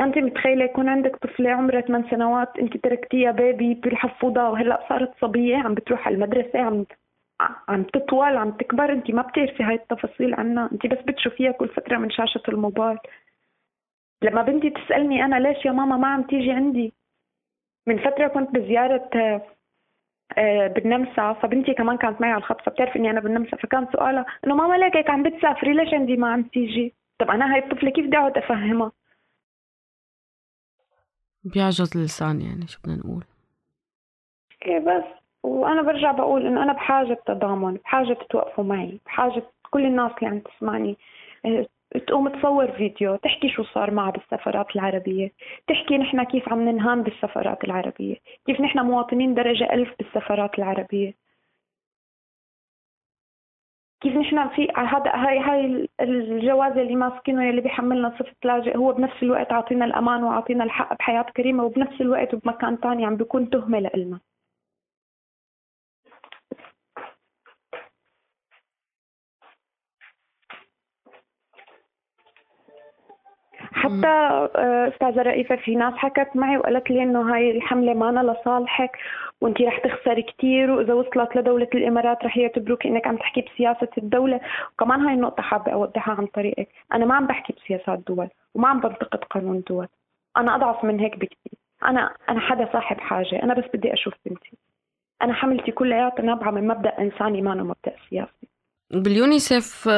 أنت 0.00 0.18
متخيلة 0.18 0.64
يكون 0.64 0.88
عندك 0.88 1.16
طفلة 1.16 1.50
عمرها 1.50 1.80
8 1.80 2.10
سنوات 2.10 2.58
أنت 2.58 2.76
تركتيها 2.76 3.30
بيبي 3.30 3.74
بالحفوضه 3.74 4.48
وهلأ 4.50 4.86
صارت 4.88 5.10
صبية 5.20 5.56
عم 5.56 5.74
بتروح 5.74 6.06
على 6.06 6.14
المدرسة 6.14 6.58
عم 6.58 6.84
عم 7.68 7.82
تطول 7.82 8.36
عم 8.36 8.50
تكبر 8.50 8.92
أنت 8.92 9.10
ما 9.10 9.22
بتعرفي 9.22 9.62
هاي 9.62 9.74
التفاصيل 9.74 10.34
عنها 10.34 10.68
أنت 10.72 10.86
بس 10.86 10.98
بتشوفيها 10.98 11.52
كل 11.52 11.68
فترة 11.68 11.96
من 11.96 12.10
شاشة 12.10 12.42
الموبايل. 12.48 12.98
لما 14.22 14.42
بنتي 14.42 14.70
تسألني 14.70 15.24
أنا 15.24 15.36
ليش 15.48 15.64
يا 15.64 15.72
ماما 15.72 15.96
ما 15.96 16.08
عم 16.08 16.22
تيجي 16.22 16.50
عندي؟ 16.52 16.92
من 17.86 17.98
فترة 17.98 18.28
كنت 18.28 18.50
بزيارة 18.50 19.10
آه، 20.38 20.66
بالنمسا 20.66 21.32
فبنتي 21.32 21.74
كمان 21.74 21.96
كانت 21.96 22.20
معي 22.20 22.30
على 22.30 22.38
الخط 22.38 22.60
فبتعرف 22.60 22.96
إني 22.96 23.10
أنا 23.10 23.20
بالنمسا 23.20 23.56
فكان 23.56 23.86
سؤالها 23.92 24.26
إنه 24.44 24.54
ماما 24.54 24.74
ليك 24.74 24.96
هيك 24.96 25.10
عم 25.10 25.22
بتسافري 25.22 25.72
ليش 25.74 25.94
عندي 25.94 26.16
ما 26.16 26.32
عم 26.32 26.42
تيجي؟ 26.42 26.94
طب 27.18 27.30
أنا 27.30 27.54
هاي 27.54 27.58
الطفلة 27.58 27.90
كيف 27.90 28.06
بدي 28.06 28.16
أقعد 28.18 28.38
أفهمها؟ 28.38 28.92
بيعجز 31.48 31.96
اللسان 31.96 32.40
يعني 32.40 32.66
شو 32.66 32.78
بدنا 32.84 32.96
نقول؟ 32.96 33.24
إيه 34.66 34.78
بس 34.78 35.04
وأنا 35.42 35.82
برجع 35.82 36.12
بقول 36.12 36.46
إنه 36.46 36.62
أنا 36.62 36.72
بحاجة 36.72 37.18
تضامن 37.26 37.74
بحاجة 37.74 38.12
تتوقفوا 38.12 38.64
معي 38.64 38.98
بحاجة 39.06 39.42
كل 39.70 39.86
الناس 39.86 40.12
اللي 40.18 40.26
عم 40.26 40.38
تسمعني 40.38 40.96
إيه، 41.44 41.68
تقوم 42.06 42.28
تصور 42.28 42.72
فيديو 42.72 43.16
تحكي 43.16 43.48
شو 43.48 43.62
صار 43.62 43.90
معها 43.90 44.10
بالسفارات 44.10 44.76
العربية 44.76 45.32
تحكي 45.68 45.98
نحن 45.98 46.24
كيف 46.24 46.48
عم 46.48 46.68
ننهان 46.68 47.02
بالسفارات 47.02 47.64
العربية 47.64 48.16
كيف 48.46 48.60
نحن 48.60 48.78
مواطنين 48.78 49.34
درجة 49.34 49.72
ألف 49.72 49.88
بالسفارات 49.98 50.58
العربية. 50.58 51.14
كيف 54.00 54.16
نحن 54.16 54.48
في 54.48 54.68
هذا 54.76 55.10
هاي 55.14 55.38
هاي 55.38 55.88
الجواز 56.00 56.78
اللي 56.78 56.96
ماسكينه 56.96 57.50
اللي 57.50 57.60
بيحملنا 57.60 58.10
صفة 58.18 58.34
لاجئ 58.44 58.76
هو 58.76 58.92
بنفس 58.92 59.22
الوقت 59.22 59.52
عاطينا 59.52 59.84
الأمان 59.84 60.22
وعاطينا 60.24 60.64
الحق 60.64 60.94
بحياة 60.98 61.22
كريمة 61.36 61.64
وبنفس 61.64 62.00
الوقت 62.00 62.34
وبمكان 62.34 62.76
ثاني 62.76 63.06
عم 63.06 63.16
بيكون 63.16 63.50
تهمة 63.50 63.78
لإلنا. 63.78 64.20
حتى 73.88 74.06
آه، 74.56 74.88
أستاذة 74.88 75.22
رئيفه 75.22 75.56
في 75.56 75.74
ناس 75.74 75.94
حكت 75.94 76.36
معي 76.36 76.56
وقالت 76.56 76.90
لي 76.90 77.02
إنه 77.02 77.34
هاي 77.34 77.50
الحملة 77.50 77.94
مانا 77.94 78.32
لصالحك 78.32 78.98
وانت 79.40 79.62
رح 79.62 79.78
تخسري 79.78 80.22
كثير 80.22 80.70
وإذا 80.70 80.94
وصلت 80.94 81.36
لدولة 81.36 81.68
الإمارات 81.74 82.24
رح 82.24 82.36
يعتبروك 82.36 82.86
إنك 82.86 83.06
عم 83.06 83.16
تحكي 83.16 83.40
بسياسة 83.40 83.88
الدولة. 83.98 84.40
وكمان 84.72 85.00
هاي 85.00 85.14
النقطة 85.14 85.42
حابة 85.42 85.72
أوضحها 85.72 86.14
عن 86.14 86.26
طريقك. 86.26 86.68
أنا 86.94 87.06
ما 87.06 87.14
عم 87.14 87.26
بحكي 87.26 87.52
بسياسات 87.52 87.98
دول 87.98 88.28
وما 88.54 88.68
عم 88.68 88.80
بنتقد 88.80 89.24
قانون 89.24 89.62
دول. 89.68 89.88
أنا 90.36 90.56
أضعف 90.56 90.84
من 90.84 91.00
هيك 91.00 91.16
بكثير 91.16 91.52
أنا 91.82 92.14
أنا 92.28 92.40
حدا 92.40 92.68
صاحب 92.72 93.00
حاجة. 93.00 93.42
أنا 93.42 93.54
بس 93.54 93.64
بدي 93.74 93.92
أشوف 93.92 94.14
بنتي. 94.26 94.52
أنا 95.22 95.32
حملتي 95.32 95.72
كلياتها 95.72 96.22
نابعه 96.22 96.50
من 96.50 96.68
مبدأ 96.68 96.98
إنساني 96.98 97.42
ما 97.42 97.54
مبدأ 97.54 97.92
سياسي. 98.10 98.48
باليونيسف 98.90 99.88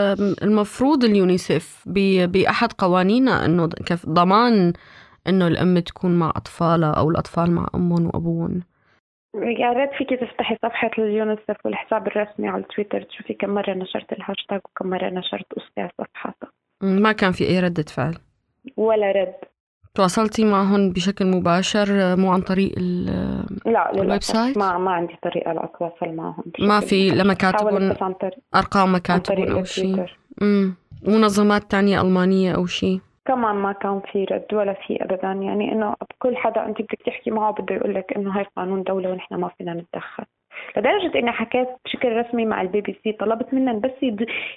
المفروض 0.42 1.04
اليونيسف 1.04 1.82
بأحد 2.26 2.72
قوانينها 2.72 3.44
أنه 3.44 3.68
كيف 3.68 4.06
ضمان 4.06 4.72
أنه 5.26 5.46
الأم 5.46 5.78
تكون 5.78 6.18
مع 6.18 6.32
أطفالها 6.36 6.92
أو 6.92 7.10
الأطفال 7.10 7.50
مع 7.50 7.66
أمهم 7.74 8.06
وأبوهم. 8.06 8.62
يا 9.34 9.72
ريت 9.72 9.90
فيكي 9.98 10.16
تفتحي 10.16 10.56
صفحة 10.62 10.90
اليونيسف 10.98 11.56
والحساب 11.64 12.06
الرسمي 12.06 12.48
على 12.48 12.62
تويتر 12.62 13.02
تشوفي 13.02 13.34
كم 13.34 13.50
مرة 13.50 13.74
نشرت 13.74 14.12
الهاشتاج 14.12 14.60
وكم 14.64 14.90
مرة 14.90 15.10
نشرت 15.10 15.46
قصتي 15.56 15.80
على 15.80 15.90
صفحاتها 15.98 16.50
ما 16.82 17.12
كان 17.12 17.32
في 17.32 17.48
أي 17.48 17.60
ردة 17.60 17.82
فعل. 17.82 18.14
ولا 18.76 19.12
رد. 19.12 19.49
تواصلتي 19.94 20.44
معهم 20.44 20.90
بشكل 20.90 21.26
مباشر 21.26 22.16
مو 22.16 22.32
عن 22.32 22.40
طريق 22.40 22.78
لا 23.66 23.92
ال 23.94 24.22
website؟ 24.22 24.58
ما 24.58 24.78
ما 24.78 24.90
عندي 24.90 25.16
طريقة 25.22 25.52
لأتواصل 25.52 26.14
معهم 26.14 26.44
ما 26.58 26.80
في 26.80 27.10
لما 27.10 27.34
كاتبون 27.34 27.94
أرقام 28.54 28.94
مكاتبهم 28.94 29.56
أو 29.56 29.64
شيء. 29.64 30.06
منظمات 31.02 31.70
تانية 31.70 32.00
ألمانية 32.00 32.54
أو 32.54 32.66
شيء. 32.66 33.00
كمان 33.24 33.56
ما 33.56 33.72
كان 33.72 34.00
في 34.12 34.24
رد 34.24 34.46
ولا 34.52 34.72
في 34.86 35.04
ابدا. 35.04 35.28
يعني 35.28 35.72
إنه 35.72 35.94
كل 36.18 36.36
حدا 36.36 36.66
أنت 36.66 36.82
بدك 36.82 36.98
تحكي 37.06 37.30
معه 37.30 37.52
بده 37.52 37.74
يقول 37.74 37.94
لك 37.94 38.12
إنه 38.16 38.38
هاي 38.38 38.46
قانون 38.56 38.82
دولة 38.82 39.10
ونحن 39.10 39.34
ما 39.34 39.50
فينا 39.58 39.74
نتدخل. 39.74 40.24
لدرجة 40.76 41.18
إني 41.18 41.32
حكيت 41.32 41.68
بشكل 41.84 42.16
رسمي 42.16 42.46
مع 42.46 42.62
البي 42.62 42.80
بي 42.80 43.00
سي 43.04 43.12
طلبت 43.12 43.54
منهم 43.54 43.80
بس 43.80 43.90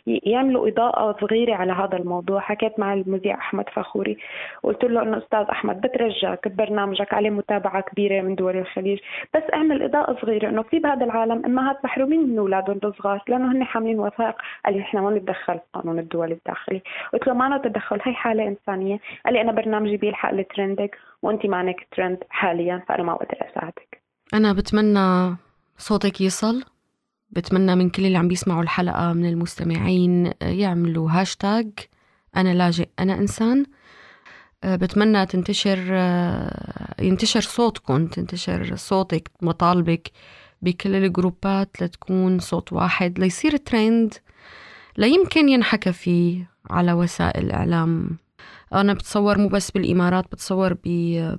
يعملوا 0.07 0.67
إضاءة 0.67 1.17
صغيرة 1.21 1.55
على 1.55 1.73
هذا 1.73 1.97
الموضوع. 1.97 2.39
حكيت 2.39 2.79
مع 2.79 2.93
المذيع 2.93 3.35
أحمد 3.35 3.69
فخوري. 3.69 4.17
قلت 4.63 4.83
له 4.83 5.01
إنه 5.01 5.17
أستاذ 5.17 5.45
أحمد 5.51 5.81
بترجاك 5.81 6.47
ببرنامجك 6.47 7.13
عليه 7.13 7.29
متابعة 7.29 7.81
كبيرة 7.81 8.21
من 8.21 8.35
دول 8.35 8.57
الخليج. 8.57 8.99
بس 9.35 9.43
أعمل 9.53 9.83
إضاءة 9.83 10.21
صغيرة 10.21 10.49
إنه 10.49 10.61
في 10.61 10.79
بهذا 10.79 11.05
العالم 11.05 11.45
أمهات 11.45 11.85
محرومين 11.85 12.29
من 12.29 12.37
أولادهم 12.39 12.79
الصغار 12.83 13.23
لأنه 13.27 13.51
هن 13.51 13.63
حاملين 13.63 13.99
وثائق. 13.99 14.35
قال 14.65 14.75
لي 14.75 14.81
إحنا 14.81 15.01
ما 15.01 15.11
نتدخل 15.11 15.59
قانون 15.73 15.99
الدولي 15.99 16.33
الداخلي. 16.33 16.81
قلت 17.13 17.27
له 17.27 17.33
ما 17.33 17.57
تدخل 17.57 17.99
هي 18.03 18.13
حالة 18.13 18.47
إنسانية. 18.47 18.99
قال 19.25 19.33
لي 19.33 19.41
أنا 19.41 19.51
برنامجي 19.51 19.97
بيلحق 19.97 20.29
ال 20.29 20.37
trending 20.37 20.97
وأنت 21.21 21.45
معنك 21.45 21.87
ترند 21.91 22.23
حاليا 22.29 22.83
فأنا 22.87 23.03
ما 23.03 23.13
بقدر 23.13 23.37
أساعدك. 23.51 24.01
أنا 24.33 24.53
بتمنى 24.53 25.35
صوتك 25.77 26.21
يصل. 26.21 26.63
بتمنى 27.29 27.75
من 27.75 27.89
كل 27.89 28.05
اللي 28.05 28.17
عم 28.17 28.27
بيسمعوا 28.27 28.61
الحلقة 28.61 29.13
من 29.13 29.25
المستمعين 29.25 30.31
يعملوا 30.41 31.11
هاشتاج. 31.11 31.69
أنا 32.35 32.53
لاجئ 32.53 32.89
أنا 32.99 33.13
إنسان. 33.13 33.65
بتمنى 34.65 35.25
تنتشر 35.25 35.77
ينتشر 36.99 37.41
صوتكم 37.41 38.07
تنتشر 38.07 38.75
صوتك 38.75 39.31
مطالبك 39.41 40.11
بكل 40.61 40.95
الجروبات 40.95 41.81
لتكون 41.81 42.39
صوت 42.39 42.73
واحد 42.73 43.19
ليصير 43.19 43.57
ترند 43.57 44.13
ليمكن 44.97 45.49
ينحكى 45.49 45.93
فيه 45.93 46.49
على 46.69 46.93
وسائل 46.93 47.45
الإعلام 47.45 48.17
أنا 48.73 48.93
بتصور 48.93 49.37
مو 49.37 49.47
بس 49.47 49.71
بالإمارات 49.71 50.25
بتصور 50.25 50.73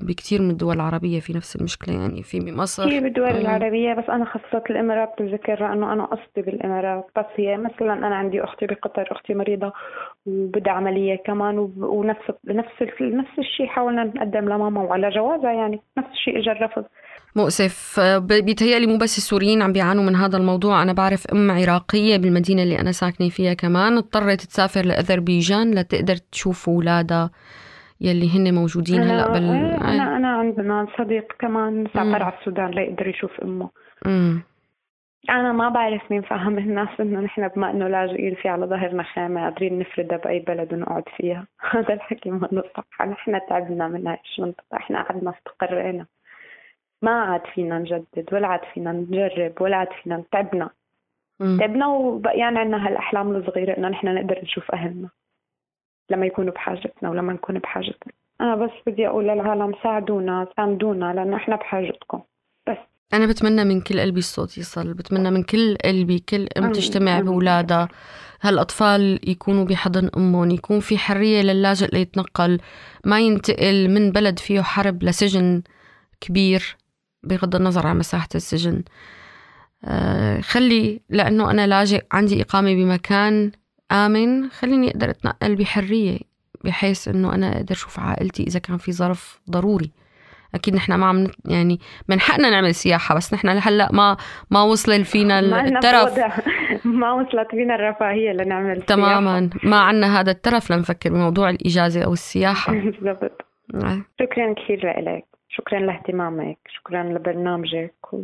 بكثير 0.02 0.42
من 0.42 0.50
الدول 0.50 0.74
العربية 0.76 1.20
في 1.20 1.32
نفس 1.32 1.56
المشكلة 1.56 1.94
يعني 1.94 2.22
في 2.22 2.52
مصر 2.52 2.86
كثير 2.86 3.02
بالدول 3.02 3.28
العربية 3.28 3.94
بس 3.94 4.04
أنا 4.08 4.24
خصصت 4.24 4.70
الإمارات 4.70 5.22
بذكر 5.22 5.72
أنه 5.72 5.92
أنا 5.92 6.04
قصتي 6.04 6.42
بالإمارات. 6.42 7.06
بس 7.16 7.26
هي 7.36 7.56
مثلا 7.56 7.92
أنا 7.92 8.16
عندي 8.16 8.44
أختي 8.44 8.66
بقطر 8.66 9.08
أختي 9.12 9.34
مريضة 9.34 9.72
وبدها 10.26 10.72
عملية 10.72 11.16
كمان 11.16 11.58
ونفس 11.78 12.30
نفس 12.44 12.82
نفس 13.00 13.38
الشيء 13.38 13.66
حاولنا 13.66 14.04
نقدم 14.04 14.48
لماما 14.48 14.82
وعلى 14.82 15.10
جوازها 15.10 15.52
يعني 15.52 15.80
نفس 15.98 16.08
الشيء 16.12 16.38
اجى 16.38 16.52
الرفض 16.52 16.84
مؤسف. 17.36 18.00
بيتهيألي 18.30 18.86
مو 18.86 18.96
بس 18.96 19.18
السوريين 19.18 19.62
عم 19.62 19.72
بيعانوا 19.72 20.04
من 20.04 20.16
هذا 20.16 20.36
الموضوع. 20.36 20.82
أنا 20.82 20.92
بعرف 20.92 21.26
أم 21.26 21.50
عراقية 21.50 22.16
بالمدينة 22.16 22.62
اللي 22.62 22.80
أنا 22.80 22.92
ساكنة 22.92 23.28
فيها 23.28 23.54
كمان. 23.54 23.96
اضطرت 23.96 24.40
تسافر 24.40 24.86
لأذربيجان 24.86 25.74
لتقدر 25.74 26.16
تشوف 26.16 26.68
أولادها 26.68 27.30
يلي 28.00 28.36
هن 28.36 28.54
موجودين 28.54 29.02
هلأ 29.02 29.32
بال 29.32 29.44
أنا 29.82 30.16
انا 30.16 30.28
عندنا 30.28 30.86
صديق 30.98 31.32
كمان 31.38 31.86
سافر 31.94 32.22
على 32.22 32.34
السودان 32.38 32.70
ليقدر 32.70 33.06
يشوف 33.06 33.40
أمه. 33.40 33.70
امم 34.06 34.42
أنا 35.30 35.52
ما 35.52 35.68
بعرف 35.68 36.02
مين 36.10 36.22
فهم 36.22 36.58
الناس 36.58 36.88
إنه 37.00 37.20
نحن 37.20 37.48
بما 37.48 37.70
إنه 37.70 37.88
لاجئين 37.88 38.34
في 38.34 38.48
على 38.48 38.66
ظهرنا 38.66 39.02
خيمه 39.02 39.44
قادرين 39.44 39.78
نفردها 39.78 40.18
بأي 40.18 40.38
بلد 40.38 40.72
ونقعد 40.72 41.02
فيها. 41.16 41.46
هذا 41.72 41.94
الحكي 41.94 42.30
ما 42.30 42.62
صح 42.76 43.06
نحن 43.06 43.40
تعبنا 43.48 43.88
من 43.88 44.06
هاي 44.06 44.18
المنطقة 44.38 44.76
إحنا 44.76 45.02
قعدنا 45.02 45.34
استقرينا 45.38 46.06
ما 47.04 47.20
عاد 47.22 47.40
فينا 47.54 47.78
نجدد 47.78 48.28
ولا 48.32 48.46
عاد 48.46 48.60
فينا 48.74 48.92
نجرب 48.92 49.52
ولا 49.60 49.76
عاد 49.76 49.88
فينا 50.02 50.22
تعبنا. 50.32 50.70
تعبنا 51.38 51.86
وبقيان 51.86 52.56
عنا 52.56 52.88
هالأحلام 52.88 53.36
الصغيرة 53.36 53.78
إنه 53.78 53.88
نحن 53.88 54.14
نقدر 54.14 54.40
نشوف 54.42 54.70
أهلنا 54.70 55.08
لما 56.10 56.26
يكونوا 56.26 56.52
بحاجتنا 56.52 57.10
ولما 57.10 57.32
نكون 57.32 57.58
بحاجتنا. 57.58 58.12
أنا 58.40 58.56
بس 58.56 58.70
بدي 58.86 59.06
أقول 59.06 59.24
للعالم 59.24 59.74
ساعدونا 59.82 60.46
ساندونا 60.56 61.12
لأنه 61.12 61.36
إحنا 61.36 61.56
بحاجتكم. 61.56 62.20
بس. 62.68 62.76
أنا 63.14 63.26
بتمنى 63.26 63.64
من 63.64 63.80
كل 63.80 64.00
قلبي 64.00 64.18
الصوت 64.18 64.58
يصل 64.58 64.94
بتمنى 64.94 65.30
من 65.30 65.42
كل 65.42 65.76
قلبي 65.84 66.18
كل 66.18 66.48
أم 66.58 66.72
تجتمع 66.72 67.20
بأولادها. 67.20 67.88
هالأطفال 68.42 69.30
يكونوا 69.30 69.64
بحضن 69.64 70.10
أمهم 70.16 70.50
يكون 70.50 70.80
في 70.80 70.98
حرية 70.98 71.42
للاجئ 71.42 71.86
ليتنقل 71.92 72.60
ما 73.04 73.20
ينتقل 73.20 73.88
من 73.88 74.12
بلد 74.12 74.38
فيه 74.38 74.60
حرب 74.60 75.02
لسجن 75.02 75.62
كبير. 76.20 76.76
بغض 77.26 77.56
النظر 77.56 77.86
عن 77.86 77.98
مساحة 77.98 78.28
السجن. 78.34 78.82
آه، 79.84 80.40
خلي 80.40 81.00
لأنه 81.10 81.50
أنا 81.50 81.66
لاجئ 81.66 82.04
عندي 82.12 82.42
إقامة 82.42 82.74
بمكان 82.74 83.50
آمن 83.92 84.50
خليني 84.50 84.90
أقدر 84.90 85.10
أتنقل 85.10 85.54
بحرية 85.56 86.18
بحيث 86.64 87.08
أنه 87.08 87.34
أنا 87.34 87.56
أقدر 87.56 87.74
أشوف 87.74 88.00
عائلتي 88.00 88.42
إذا 88.42 88.58
كان 88.58 88.76
في 88.76 88.92
ظرف 88.92 89.40
ضروري. 89.50 89.90
أكيد 90.54 90.74
نحن 90.74 90.94
ما 90.94 91.06
عم 91.06 91.26
يعني 91.44 91.80
من 92.08 92.20
حقنا 92.20 92.50
نعمل 92.50 92.74
سياحة 92.74 93.14
بس 93.14 93.34
نحن 93.34 93.48
لهلأ 93.48 93.92
ما 93.92 94.16
ما 94.50 94.62
وصل 94.62 95.04
فينا 95.04 95.38
الترف 95.40 96.18
ما 96.84 97.12
وصلت 97.12 97.50
فينا 97.50 97.74
الرفاهية 97.74 98.32
لنعمل 98.32 98.82
تماما. 98.82 99.50
سياحة. 99.52 99.68
ما 99.68 99.80
عنا 99.80 100.20
هذا 100.20 100.30
الترف 100.30 100.72
لنفكر 100.72 101.10
بموضوع 101.10 101.50
الإجازة 101.50 102.04
أو 102.04 102.12
السياحة. 102.12 102.72
بالضبط. 102.84 103.40
آه. 103.74 104.00
شكرا 104.20 104.54
كثير 104.54 105.00
لك. 105.00 105.24
شكرا 105.56 105.78
لاهتمامك 105.78 106.58
شكرا 106.68 107.02
لبرنامجك 107.02 108.12
و... 108.12 108.22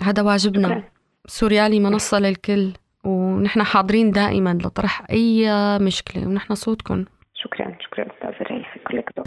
هذا 0.00 0.22
واجبنا. 0.22 0.68
شكرا. 0.68 0.82
سوريالي 1.26 1.80
منصة 1.80 2.18
للكل 2.18 2.72
ونحن 3.04 3.62
حاضرين 3.62 4.10
دائما 4.10 4.58
لطرح 4.64 5.02
أي 5.10 5.48
مشكلة 5.78 6.26
ونحن 6.26 6.54
صوتكم. 6.54 7.04
شكرا 7.34 7.76
شكرا 7.80 8.06
أستاذ 8.06 8.46
رئيسي 8.46 8.78
كلك 8.86 9.10
دور 9.16 9.24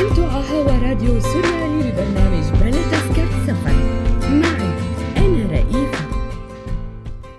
أنتوا 0.00 0.26
على 0.26 0.44
هوا 0.50 0.88
راديو 0.88 1.20
سوريالي 1.20 1.90
ببرنامج 1.90 2.44
بلا 2.60 2.70
تذكرة 2.70 3.46
سفر. 3.46 3.72
معي 4.30 4.72
أنا 5.16 5.52
رئيفة 5.52 6.04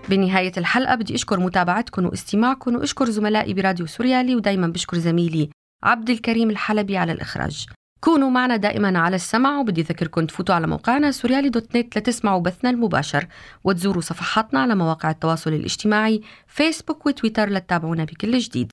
بنهاية 0.10 0.52
الحلقة 0.58 0.96
بدي 0.96 1.16
أشكر 1.16 1.40
متابعتكم 1.40 2.06
واستماعكم 2.06 2.76
وأشكر 2.76 3.06
زملائي 3.06 3.54
براديو 3.54 3.86
سوريالي 3.86 4.36
ودايما 4.36 4.68
بشكر 4.68 4.98
زميلي 4.98 5.50
عبد 5.84 6.10
الكريم 6.10 6.50
الحلبي 6.50 6.98
على 6.98 7.12
الإخراج. 7.12 7.68
كونوا 8.04 8.30
معنا 8.30 8.56
دائما 8.56 9.00
على 9.00 9.16
السمع. 9.16 9.60
وبدي 9.60 9.82
أذكركم 9.82 10.26
تفوتوا 10.26 10.56
على 10.56 10.68
موقعنا 10.68 11.12
سوريالي 11.12 11.50
دوت 11.50 11.78
نت 11.78 11.98
لتسمعوا 11.98 12.42
بثنا 12.42 12.70
المباشر. 12.70 13.28
وتزوروا 13.64 14.02
صفحاتنا 14.02 14.60
على 14.60 14.76
مواقع 14.76 15.12
التواصل 15.12 15.54
الاجتماعي 15.54 16.22
فيسبوك 16.48 17.06
وتويتر 17.06 17.50
لتتابعونا 17.50 18.04
بكل 18.04 18.38
جديد. 18.38 18.72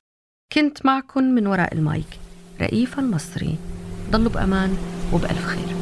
كنت 0.51 0.85
معكم 0.85 1.23
من 1.23 1.47
وراء 1.47 1.73
المايك 1.73 2.19
رئيفة 2.61 3.01
المصري. 3.01 3.57
ضلوا 4.11 4.31
بأمان 4.31 4.77
وبألف 5.13 5.45
خير. 5.45 5.75